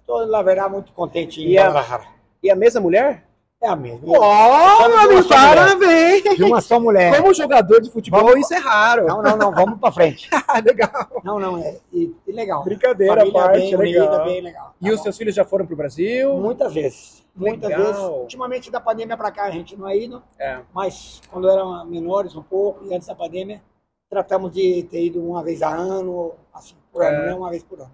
Estou, 0.00 0.26
na 0.26 0.42
verdade, 0.42 0.72
muito 0.72 0.92
contente 0.92 1.40
em 1.42 1.48
E 1.50 1.58
a- 1.58 1.64
Guadalajara. 1.66 2.04
E 2.42 2.50
a 2.50 2.56
mesma 2.56 2.80
mulher? 2.80 3.24
É 3.60 3.68
a 3.68 3.74
mesma. 3.74 4.06
Sabe 4.06 4.88
meu 4.88 4.98
amigo, 4.98 5.28
parabéns! 5.28 6.22
De 6.36 6.44
uma 6.44 6.60
só 6.60 6.78
mulher. 6.78 7.16
Como 7.16 7.32
jogador 7.32 7.80
de 7.80 7.90
futebol, 7.90 8.36
isso 8.36 8.52
é 8.52 8.58
raro. 8.58 9.06
Não, 9.06 9.22
não, 9.22 9.36
não, 9.36 9.50
vamos 9.52 9.80
para 9.80 9.90
frente. 9.90 10.28
legal. 10.64 11.22
Não, 11.24 11.38
não, 11.40 11.58
é 11.58 11.78
e, 11.92 12.14
e 12.26 12.32
legal. 12.32 12.62
Brincadeira 12.62 13.16
Família 13.16 13.32
parte, 13.42 13.58
bem 13.58 13.76
legal. 13.76 14.06
unida, 14.08 14.24
bem 14.24 14.40
legal. 14.42 14.74
E 14.80 14.90
os 14.90 15.00
seus 15.02 15.16
filhos 15.16 15.34
já 15.34 15.44
foram 15.44 15.64
para 15.64 15.72
o 15.72 15.76
Brasil? 15.76 16.34
Muitas 16.36 16.72
vezes. 16.74 17.24
Muitas 17.36 17.68
Legal. 17.70 17.86
vezes. 17.86 18.02
Ultimamente 18.02 18.70
da 18.70 18.80
pandemia 18.80 19.16
para 19.16 19.30
cá 19.30 19.44
a 19.44 19.50
gente 19.50 19.76
não 19.76 19.86
é 19.88 19.96
ido, 19.96 20.22
É. 20.38 20.60
mas 20.72 21.20
quando 21.30 21.48
eram 21.48 21.84
menores 21.84 22.34
um 22.34 22.42
pouco, 22.42 22.84
e 22.86 22.94
antes 22.94 23.06
da 23.06 23.14
pandemia, 23.14 23.62
tratamos 24.08 24.50
de 24.52 24.84
ter 24.84 25.04
ido 25.04 25.22
uma 25.22 25.42
vez 25.42 25.62
a 25.62 25.68
ano, 25.74 26.32
assim, 26.54 26.74
por 26.92 27.02
ano, 27.04 27.16
É. 27.18 27.26
né? 27.26 27.34
Uma 27.34 27.50
vez 27.50 27.62
por 27.62 27.78
ano. 27.80 27.92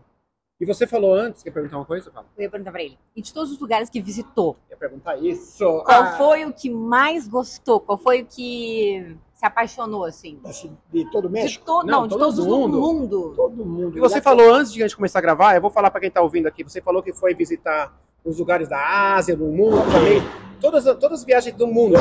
E 0.60 0.64
você 0.64 0.86
falou 0.86 1.12
antes, 1.12 1.42
quer 1.42 1.50
perguntar 1.50 1.76
uma 1.76 1.84
coisa? 1.84 2.08
Fala. 2.12 2.24
Eu 2.36 2.42
ia 2.44 2.48
perguntar 2.50 2.70
pra 2.70 2.82
ele. 2.84 2.96
E 3.16 3.20
de 3.22 3.34
todos 3.34 3.50
os 3.50 3.58
lugares 3.58 3.90
que 3.90 4.00
visitou, 4.00 4.56
Quer 4.68 4.76
perguntar 4.76 5.16
isso? 5.16 5.64
qual 5.84 5.84
Ah, 6.02 6.12
foi 6.16 6.44
o 6.44 6.52
que 6.52 6.70
mais 6.70 7.26
gostou? 7.26 7.80
Qual 7.80 7.98
foi 7.98 8.22
o 8.22 8.26
que 8.26 9.16
se 9.34 9.44
apaixonou, 9.44 10.04
assim? 10.04 10.38
Assim, 10.44 10.76
de 10.92 11.10
todo 11.10 11.24
o 11.24 11.28
De 11.28 11.34
México, 11.34 11.64
to... 11.66 11.82
Não, 11.84 12.02
Não, 12.02 12.06
de 12.06 12.16
todo 12.16 12.44
mundo. 12.44 12.78
mundo. 12.80 13.32
todo 13.34 13.64
mundo. 13.66 13.96
E 13.98 14.00
você 14.00 14.20
falou 14.20 14.54
antes 14.54 14.72
de 14.72 14.80
a 14.84 14.86
gente 14.86 14.94
começar 14.94 15.18
a 15.18 15.22
gravar, 15.22 15.56
eu 15.56 15.60
vou 15.60 15.70
falar 15.70 15.90
para 15.90 15.98
quem 15.98 16.08
está 16.08 16.22
ouvindo 16.22 16.46
aqui, 16.46 16.62
você 16.62 16.80
falou 16.80 17.02
que 17.02 17.12
foi 17.12 17.34
visitar 17.34 17.92
os 18.24 18.38
lugares 18.38 18.68
da 18.68 19.14
Ásia, 19.14 19.36
do 19.36 19.46
mundo 19.46 19.76
também. 19.90 20.20
Todas, 20.60 20.84
todas 20.84 21.20
as 21.20 21.24
viagens 21.24 21.56
do 21.56 21.66
mundo. 21.66 21.96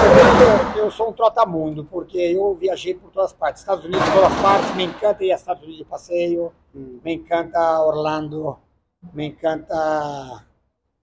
Eu, 0.75 0.83
eu 0.83 0.91
sou 0.91 1.09
um 1.09 1.13
trotamundo, 1.13 1.83
porque 1.85 2.17
eu 2.19 2.53
viajei 2.55 2.93
por 2.93 3.09
todas 3.09 3.31
as 3.31 3.37
partes. 3.37 3.61
Estados 3.61 3.85
Unidos, 3.85 4.05
todas 4.13 4.31
as 4.31 4.41
partes. 4.41 4.75
Me 4.75 4.83
encanta 4.83 5.23
ir 5.23 5.31
aos 5.31 5.41
Estados 5.41 5.63
Unidos 5.63 5.79
de 5.79 5.85
passeio. 5.89 6.53
Hum. 6.75 6.99
Me 7.03 7.13
encanta 7.15 7.81
Orlando. 7.81 8.57
Me 9.13 9.25
encanta 9.25 10.45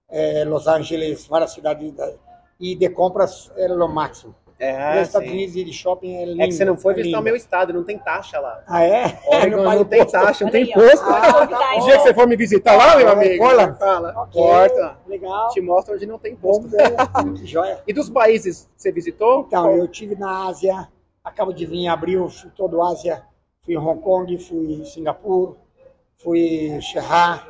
eh, 0.09 0.45
Los 0.45 0.67
Angeles, 0.67 1.27
várias 1.27 1.51
cidades. 1.53 1.93
da- 1.93 2.13
E 2.61 2.75
de 2.75 2.89
compras 2.89 3.51
é 3.57 3.71
o 3.73 3.87
máximo. 3.87 4.35
É, 4.59 4.99
Nos 4.99 5.07
Estados 5.07 5.29
Unidos 5.29 5.55
ir 5.55 5.63
de 5.63 5.71
shopping 5.71 6.15
é 6.15 6.25
lindo. 6.25 6.41
É 6.41 6.45
que 6.47 6.51
você 6.51 6.65
não 6.65 6.75
foi 6.75 6.91
é 6.91 6.95
visitar 6.97 7.17
o 7.17 7.19
lindo. 7.19 7.23
meu 7.23 7.35
estado, 7.37 7.71
não 7.73 7.83
tem 7.85 7.97
taxa 7.97 8.39
lá. 8.41 8.61
Ah, 8.67 8.83
é? 8.83 9.17
Oregon 9.25 9.63
paga 9.63 9.75
não 9.77 9.85
tem 9.85 10.05
taxa, 10.05 10.43
não 10.43 10.51
tem 10.51 10.63
imposto. 10.69 11.05
Ah, 11.09 11.47
tá. 11.47 11.75
O 11.77 11.85
dia 11.85 11.97
que 11.97 12.03
você 12.03 12.13
for 12.13 12.27
me 12.27 12.35
visitar 12.35 12.75
lá, 12.75 12.97
meu 12.97 13.07
amigo, 13.09 13.41
Portland? 13.43 13.79
fala. 13.79 14.13
Ok, 14.17 14.41
Porta. 14.41 14.97
Legal. 15.07 15.49
Te 15.51 15.61
mostra 15.61 15.95
onde 15.95 16.05
não 16.05 16.19
tem 16.19 16.33
imposto. 16.33 16.67
Que 17.37 17.45
joia. 17.47 17.81
E 17.87 17.93
dos 17.93 18.09
países 18.09 18.69
que 18.75 18.81
você 18.81 18.91
visitou? 18.91 19.45
Então, 19.47 19.71
eu 19.71 19.87
tive 19.87 20.15
na 20.15 20.47
Ásia, 20.47 20.89
acabo 21.23 21.53
de 21.53 21.65
vir 21.65 21.77
em 21.77 21.87
abril, 21.87 22.27
fui 22.27 22.49
todo 22.53 22.81
a 22.81 22.89
Ásia, 22.91 23.23
fui 23.63 23.75
em 23.75 23.77
Hong 23.77 24.01
Kong, 24.01 24.37
fui 24.39 24.73
em 24.73 24.83
Singapura, 24.83 25.53
fui 26.21 26.39
em 26.67 26.81
Shanghai, 26.81 27.41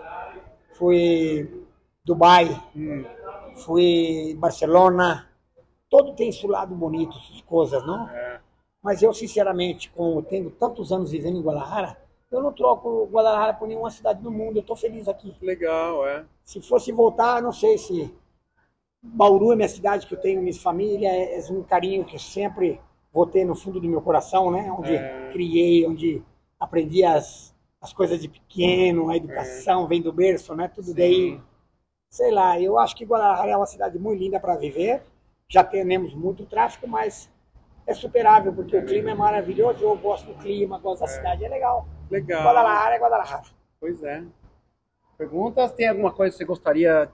fui 0.78 0.96
em 0.98 1.64
Dubai, 2.06 2.56
Hum, 2.76 3.04
fui 3.66 4.32
em 4.32 4.36
Barcelona. 4.36 5.28
Todo 5.90 6.14
tem 6.14 6.32
seu 6.32 6.50
lado 6.50 6.76
bonito, 6.76 7.14
suas 7.14 7.42
coisas, 7.42 7.86
não? 7.86 8.08
é. 8.10 8.40
Mas 8.82 9.04
eu, 9.04 9.14
sinceramente, 9.14 9.90
como 9.90 10.22
tenho 10.22 10.50
tantos 10.52 10.92
anos 10.94 11.12
vivendo 11.12 11.38
em 11.38 11.42
Guadalajara, 11.42 11.98
eu 12.32 12.42
não 12.42 12.54
troco 12.54 13.10
Guadalajara 13.12 13.54
por 13.54 13.68
nenhuma 13.68 13.92
cidade 13.92 14.22
do 14.22 14.32
mundo. 14.32 14.58
Eu 14.58 14.62
estou 14.62 14.76
feliz 14.76 15.08
aqui. 15.08 15.36
Legal, 15.42 16.08
é. 16.08 16.24
Se 16.46 16.62
fosse 16.62 16.92
voltar, 16.92 17.42
não 17.42 17.52
sei 17.52 17.78
se 17.78 18.14
Bauru 19.02 19.52
é 19.52 19.56
minha 19.56 19.68
cidade 19.70 20.06
que 20.06 20.14
eu 20.14 20.20
tenho 20.20 20.42
minha 20.42 20.54
família, 20.54 21.10
é 21.10 21.40
é 21.40 21.52
um 21.52 21.64
carinho 21.64 22.06
que 22.06 22.16
eu 22.16 22.20
sempre 22.20 22.80
vou 23.14 23.26
ter 23.26 23.46
no 23.46 23.56
fundo 23.56 23.80
do 23.80 23.88
meu 23.88 24.02
coração, 24.02 24.52
né? 24.52 24.72
Onde 24.72 24.96
É. 24.96 25.30
criei, 25.32 25.86
onde 25.88 26.22
aprendi 26.60 27.04
as, 27.04 27.56
as 27.82 27.92
coisas 27.94 28.20
de 28.22 28.28
pequeno, 28.28 29.10
a 29.10 29.18
educação 29.18 29.88
vem 29.88 30.02
do 30.02 30.12
berço, 30.14 30.54
né? 30.56 30.68
Tudo 30.68 30.88
Sim. 30.88 30.94
daí. 30.96 31.42
Sei 32.10 32.32
lá, 32.32 32.60
eu 32.60 32.78
acho 32.80 32.96
que 32.96 33.06
Guadalajara 33.06 33.52
é 33.52 33.58
uma 33.58 33.66
cidade 33.66 33.98
muito 34.00 34.20
linda 34.20 34.40
para 34.40 34.56
viver. 34.56 35.04
Já 35.50 35.64
temos 35.64 36.14
muito 36.14 36.46
tráfego, 36.46 36.88
mas 36.88 37.30
é 37.88 37.94
superável, 37.94 38.54
porque 38.54 38.78
o 38.78 38.86
clima 38.86 39.10
é 39.10 39.16
maravilhoso. 39.16 39.84
Eu 39.84 39.98
gosto 39.98 40.28
do 40.28 40.36
clima, 40.36 40.78
gosto 40.78 41.02
da 41.02 41.08
cidade, 41.08 41.44
é 41.44 41.50
legal. 41.50 41.88
Legal. 42.10 42.44
Guadalajara 42.44 42.96
é 42.96 43.00
Guadalajara. 43.00 43.42
Pois 43.80 44.04
é. 44.04 44.24
Perguntas? 45.18 45.72
Tem 45.74 45.88
alguma 45.88 46.12
coisa 46.12 46.32
que 46.32 46.38
você 46.38 46.46
gostaria 46.46 47.10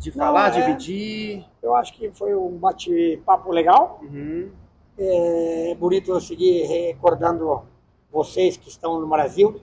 de 0.00 0.10
falar, 0.10 0.50
Não, 0.50 0.58
é. 0.58 0.66
dividir? 0.66 1.46
Eu 1.62 1.74
acho 1.76 1.94
que 1.94 2.10
foi 2.10 2.34
um 2.34 2.58
bate-papo 2.58 3.52
legal. 3.52 4.00
Uhum. 4.02 4.50
É 4.98 5.74
bonito 5.76 6.10
eu 6.10 6.20
seguir 6.20 6.64
recordando 6.64 7.62
vocês 8.10 8.56
que 8.56 8.68
estão 8.68 9.00
no 9.00 9.08
Brasil. 9.08 9.62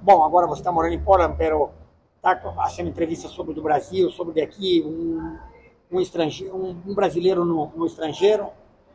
Bom, 0.00 0.24
agora 0.24 0.46
você 0.46 0.60
está 0.60 0.70
morando 0.70 0.94
em 0.94 1.02
Portland, 1.02 1.34
pero 1.36 1.70
está 2.16 2.36
fazendo 2.52 2.88
entrevista 2.88 3.28
sobre 3.28 3.52
o 3.52 3.54
do 3.54 3.62
Brasil, 3.62 4.08
sobre 4.10 4.40
daqui, 4.40 4.82
um, 4.86 5.36
um, 5.94 6.00
estrangeiro, 6.00 6.54
um, 6.56 6.76
um 6.86 6.94
brasileiro 6.94 7.44
no, 7.44 7.70
no 7.76 7.86
estrangeiro. 7.86 8.48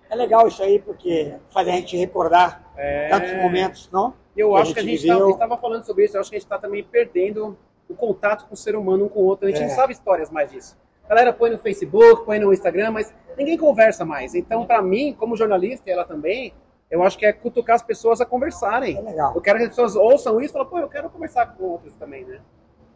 É 0.09 0.15
legal 0.15 0.47
isso 0.47 0.61
aí, 0.63 0.79
porque 0.79 1.35
faz 1.49 1.67
a 1.67 1.71
gente 1.71 1.95
recordar 1.97 2.63
É. 2.77 3.09
tantos 3.09 3.33
momentos, 3.37 3.89
não? 3.91 4.13
Eu 4.35 4.51
que 4.51 4.55
a 4.57 4.61
acho 4.61 4.73
que 4.73 4.79
a 4.79 4.83
gente 4.83 5.07
estava 5.07 5.57
falando 5.57 5.83
sobre 5.85 6.05
isso, 6.05 6.15
eu 6.17 6.21
acho 6.21 6.29
que 6.29 6.35
a 6.35 6.39
gente 6.39 6.45
está 6.45 6.57
também 6.57 6.83
perdendo 6.83 7.57
o 7.89 7.93
contato 7.93 8.45
com 8.47 8.53
o 8.53 8.57
ser 8.57 8.75
humano 8.75 9.05
um 9.05 9.09
com 9.09 9.19
o 9.19 9.25
outro. 9.25 9.47
A 9.47 9.51
gente 9.51 9.61
É. 9.63 9.67
não 9.67 9.75
sabe 9.75 9.93
histórias 9.93 10.29
mais 10.31 10.51
disso. 10.51 10.77
A 11.05 11.09
galera 11.09 11.33
põe 11.33 11.49
no 11.49 11.57
Facebook, 11.57 12.23
põe 12.25 12.39
no 12.39 12.53
Instagram, 12.53 12.91
mas 12.91 13.13
ninguém 13.37 13.57
conversa 13.57 14.05
mais. 14.05 14.35
Então, 14.35 14.65
para 14.65 14.81
mim, 14.81 15.13
como 15.17 15.35
jornalista 15.35 15.89
e 15.89 15.93
ela 15.93 16.05
também, 16.05 16.53
eu 16.89 17.03
acho 17.03 17.17
que 17.17 17.25
é 17.25 17.33
cutucar 17.33 17.75
as 17.75 17.81
pessoas 17.83 18.21
a 18.21 18.23
É 18.23 18.27
conversarem. 18.27 19.01
legal. 19.03 19.33
Eu 19.35 19.41
quero 19.41 19.57
que 19.57 19.63
as 19.65 19.69
pessoas 19.69 19.95
ouçam 19.95 20.39
isso 20.39 20.51
e 20.51 20.53
falem, 20.53 20.67
pô, 20.69 20.79
eu 20.79 20.87
quero 20.89 21.09
conversar 21.09 21.47
com 21.55 21.63
outros 21.65 21.93
também, 21.95 22.23
né? 22.25 22.39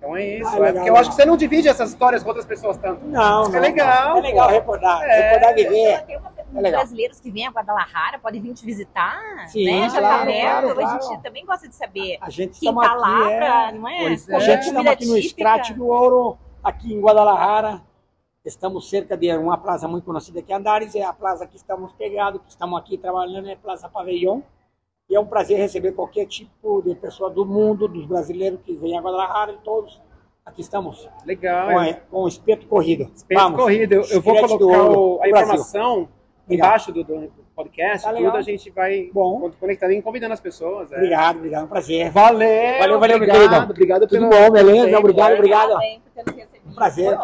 Então 0.04 0.18
é 0.18 0.38
isso. 0.38 0.50
Ah, 0.50 0.58
é 0.58 0.60
legal, 0.60 0.74
porque 0.74 0.90
eu 0.90 0.98
acho 0.98 1.10
que 1.12 1.16
você 1.16 1.26
não 1.26 1.38
divide 1.38 1.70
essas 1.70 1.92
histórias 1.92 2.22
com 2.24 2.28
outras 2.28 2.46
pessoas 2.46 2.76
tanto. 2.78 3.06
Não, 3.06 3.44
Isso 3.44 3.52
não, 3.52 3.58
é 3.58 3.62
legal, 3.62 4.10
não. 4.10 4.18
É 4.18 4.22
legal 4.22 4.50
recordar. 4.50 5.02
É. 5.04 5.22
Recordar 5.30 5.56
viver. 5.56 6.04
Tem 6.06 6.18
uma- 6.18 6.34
É 6.56 6.62
legal. 6.62 6.82
brasileiros 6.82 7.20
que 7.22 7.32
vêm 7.32 7.48
a 7.48 7.52
Guadalajara 7.52 8.20
podem 8.20 8.42
vir 8.42 8.54
te 8.54 8.66
visitar, 8.66 9.48
Sim, 9.48 9.66
né? 9.66 9.90
Já 9.90 10.00
claro, 10.00 10.20
tá 10.20 10.26
perto. 10.26 10.62
claro, 10.62 10.70
A 10.72 10.84
claro. 10.84 11.02
gente 11.04 11.22
também 11.24 11.46
gosta 11.46 11.68
de 11.70 11.76
saber 11.76 12.18
A 12.22 12.30
gente 12.30 12.60
quem 12.60 12.76
tá 12.76 12.94
lá 12.94 13.18
aqui, 13.24 13.32
é... 13.34 13.38
pra, 13.38 13.72
não 13.72 13.88
é? 13.90 13.98
Pois 14.02 14.30
é. 14.30 14.36
A 14.36 14.40
gente 14.40 14.60
estamos 14.60 14.74
comida 14.74 14.92
aqui 14.92 15.06
no. 15.06 15.22
Scratch 15.22 15.70
do 15.72 15.88
Ouro, 15.88 16.38
aqui 16.64 16.94
em 16.94 17.00
Guadalajara. 17.02 17.82
Estamos 18.46 18.90
cerca 18.90 19.16
de 19.16 19.34
uma 19.38 19.58
plaza 19.58 19.88
muito 19.88 20.04
conhecida 20.04 20.42
aqui 20.42 20.52
em 20.52 20.56
Andares, 20.56 20.94
é 20.96 21.02
a 21.04 21.14
plaza 21.14 21.48
que 21.48 21.56
estamos 21.56 21.94
pegados, 21.94 22.42
que 22.42 22.50
estamos 22.50 22.78
aqui 22.78 22.98
trabalhando, 22.98 23.48
é 23.48 23.54
a 23.54 23.58
Plaza 23.58 23.88
Pavilion. 23.88 24.42
E 25.14 25.16
é 25.16 25.20
um 25.20 25.28
prazer 25.28 25.60
receber 25.60 25.92
qualquer 25.92 26.26
tipo 26.26 26.82
de 26.82 26.96
pessoa 26.96 27.30
do 27.30 27.46
mundo, 27.46 27.88
dos 27.88 28.04
brasileiros 28.04 28.60
que 28.66 28.74
vêm 28.74 28.98
a 28.98 29.02
Guadalajara, 29.02 29.52
e 29.52 29.58
todos 29.64 30.02
aqui 30.44 30.62
estamos 30.62 31.08
Legal. 31.24 31.68
com, 31.72 31.82
é. 31.84 31.94
com 32.10 32.24
o 32.24 32.28
espeto 32.28 32.66
corrido. 32.66 33.12
Espeto 33.16 33.40
Vamos. 33.40 33.62
corrida. 33.62 33.94
Eu, 33.94 34.02
eu 34.10 34.20
vou 34.20 34.36
colocar 34.36 34.90
o- 34.90 35.20
a 35.22 35.30
informação 35.30 36.10
Legal. 36.50 36.68
embaixo 36.68 36.92
do, 36.92 37.04
do 37.04 37.32
podcast, 37.56 38.06
Tá 38.06 38.10
tudo 38.10 38.24
legal. 38.24 38.36
a 38.38 38.42
gente 38.42 38.72
vai 38.72 39.12
Bom. 39.14 39.52
conectando 39.60 39.94
e 39.94 40.02
convidando 40.02 40.34
as 40.34 40.40
pessoas. 40.40 40.92
é. 40.92 40.96
Obrigado, 40.96 41.36
obrigado, 41.38 41.66
um 41.66 41.68
prazer. 41.68 42.10
Valeu, 42.10 42.80
Valeu, 42.80 43.00
valeu, 43.00 43.16
obrigado, 43.18 43.38
querido. 43.50 43.72
obrigado 43.72 44.08
Tudo 44.08 44.10
pelo 44.10 44.30
bom, 44.32 44.50
beleza? 44.50 44.98
Obrigado, 44.98 45.32
é. 45.32 45.36
obrigado. 45.36 45.68
Parabéns 45.74 46.02
por 46.02 46.12
ter 46.24 46.32
nos 46.32 46.36
recebido. 46.42 46.72
Um 46.72 46.74
prazer. 46.74 47.20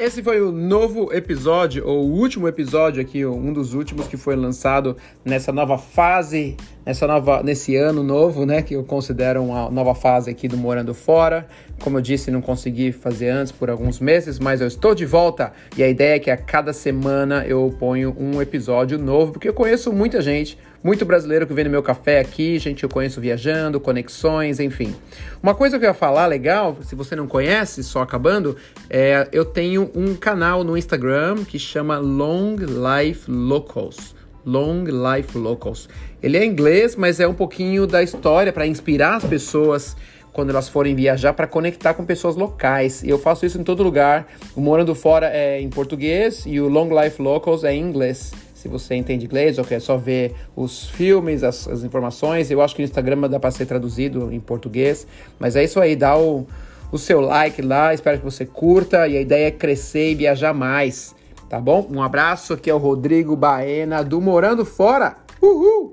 Esse 0.00 0.22
foi 0.22 0.40
o 0.40 0.50
novo 0.50 1.12
episódio, 1.12 1.86
ou 1.86 2.08
o 2.08 2.12
último 2.14 2.48
episódio 2.48 3.02
aqui, 3.02 3.26
um 3.26 3.52
dos 3.52 3.74
últimos 3.74 4.08
que 4.08 4.16
foi 4.16 4.34
lançado 4.34 4.96
nessa 5.22 5.52
nova 5.52 5.76
fase, 5.76 6.56
nessa 6.84 7.06
nova, 7.06 7.42
nesse 7.42 7.76
ano 7.76 8.02
novo, 8.02 8.46
né? 8.46 8.62
Que 8.62 8.74
eu 8.74 8.84
considero 8.84 9.42
uma 9.42 9.70
nova 9.70 9.94
fase 9.94 10.30
aqui 10.30 10.48
do 10.48 10.56
Morando 10.56 10.94
Fora. 10.94 11.46
Como 11.82 11.98
eu 11.98 12.02
disse, 12.02 12.30
não 12.30 12.42
consegui 12.42 12.92
fazer 12.92 13.30
antes 13.30 13.52
por 13.52 13.70
alguns 13.70 14.00
meses, 14.00 14.38
mas 14.38 14.60
eu 14.60 14.66
estou 14.66 14.94
de 14.94 15.06
volta 15.06 15.52
e 15.76 15.82
a 15.82 15.88
ideia 15.88 16.16
é 16.16 16.18
que 16.18 16.30
a 16.30 16.36
cada 16.36 16.72
semana 16.72 17.44
eu 17.46 17.74
ponho 17.78 18.14
um 18.18 18.40
episódio 18.40 18.98
novo, 18.98 19.32
porque 19.32 19.48
eu 19.48 19.54
conheço 19.54 19.90
muita 19.90 20.20
gente, 20.20 20.58
muito 20.84 21.06
brasileiro 21.06 21.46
que 21.46 21.54
vem 21.54 21.64
no 21.64 21.70
meu 21.70 21.82
café 21.82 22.20
aqui, 22.20 22.58
gente 22.58 22.80
que 22.80 22.84
eu 22.84 22.88
conheço 22.90 23.18
viajando, 23.18 23.80
conexões, 23.80 24.60
enfim. 24.60 24.94
Uma 25.42 25.54
coisa 25.54 25.78
que 25.78 25.84
eu 25.86 25.88
ia 25.88 25.94
falar 25.94 26.26
legal, 26.26 26.76
se 26.82 26.94
você 26.94 27.16
não 27.16 27.26
conhece, 27.26 27.82
só 27.82 28.02
acabando, 28.02 28.56
é 28.90 29.26
eu 29.32 29.44
tenho 29.44 29.90
um 29.94 30.14
canal 30.14 30.62
no 30.62 30.76
Instagram 30.76 31.44
que 31.44 31.58
chama 31.58 31.98
Long 31.98 32.56
Life 32.56 33.30
Locals. 33.30 34.19
Long 34.44 34.84
Life 34.84 35.36
Locals. 35.36 35.88
Ele 36.22 36.36
é 36.36 36.44
inglês, 36.44 36.96
mas 36.96 37.20
é 37.20 37.26
um 37.26 37.34
pouquinho 37.34 37.86
da 37.86 38.02
história 38.02 38.52
para 38.52 38.66
inspirar 38.66 39.16
as 39.16 39.24
pessoas 39.24 39.96
quando 40.32 40.50
elas 40.50 40.68
forem 40.68 40.94
viajar 40.94 41.32
para 41.32 41.46
conectar 41.46 41.94
com 41.94 42.04
pessoas 42.04 42.36
locais. 42.36 43.02
E 43.02 43.08
eu 43.08 43.18
faço 43.18 43.44
isso 43.44 43.60
em 43.60 43.64
todo 43.64 43.82
lugar. 43.82 44.26
O 44.54 44.60
Morando 44.60 44.94
Fora 44.94 45.30
é 45.32 45.60
em 45.60 45.68
português 45.68 46.44
e 46.46 46.60
o 46.60 46.68
Long 46.68 46.88
Life 47.00 47.20
Locals 47.20 47.64
é 47.64 47.74
em 47.74 47.82
inglês. 47.82 48.32
Se 48.54 48.68
você 48.68 48.94
entende 48.94 49.24
inglês 49.24 49.58
ou 49.58 49.64
quer 49.64 49.80
só 49.80 49.96
ver 49.96 50.34
os 50.54 50.88
filmes, 50.90 51.42
as, 51.42 51.66
as 51.66 51.82
informações, 51.82 52.50
eu 52.50 52.60
acho 52.60 52.74
que 52.76 52.82
no 52.82 52.84
Instagram 52.84 53.20
dá 53.28 53.40
para 53.40 53.50
ser 53.50 53.64
traduzido 53.64 54.30
em 54.32 54.38
português. 54.38 55.06
Mas 55.38 55.56
é 55.56 55.64
isso 55.64 55.80
aí, 55.80 55.96
dá 55.96 56.18
o, 56.18 56.46
o 56.92 56.98
seu 56.98 57.20
like 57.20 57.62
lá, 57.62 57.94
espero 57.94 58.18
que 58.18 58.24
você 58.24 58.44
curta 58.44 59.08
e 59.08 59.16
a 59.16 59.20
ideia 59.20 59.46
é 59.46 59.50
crescer 59.50 60.10
e 60.10 60.14
viajar 60.14 60.52
mais, 60.52 61.14
tá 61.50 61.60
bom? 61.60 61.84
Um 61.90 62.00
abraço, 62.00 62.54
aqui 62.54 62.70
é 62.70 62.74
o 62.74 62.78
Rodrigo 62.78 63.34
Baena 63.34 64.04
do 64.04 64.20
Morando 64.20 64.64
Fora. 64.64 65.16
Uhul! 65.42 65.92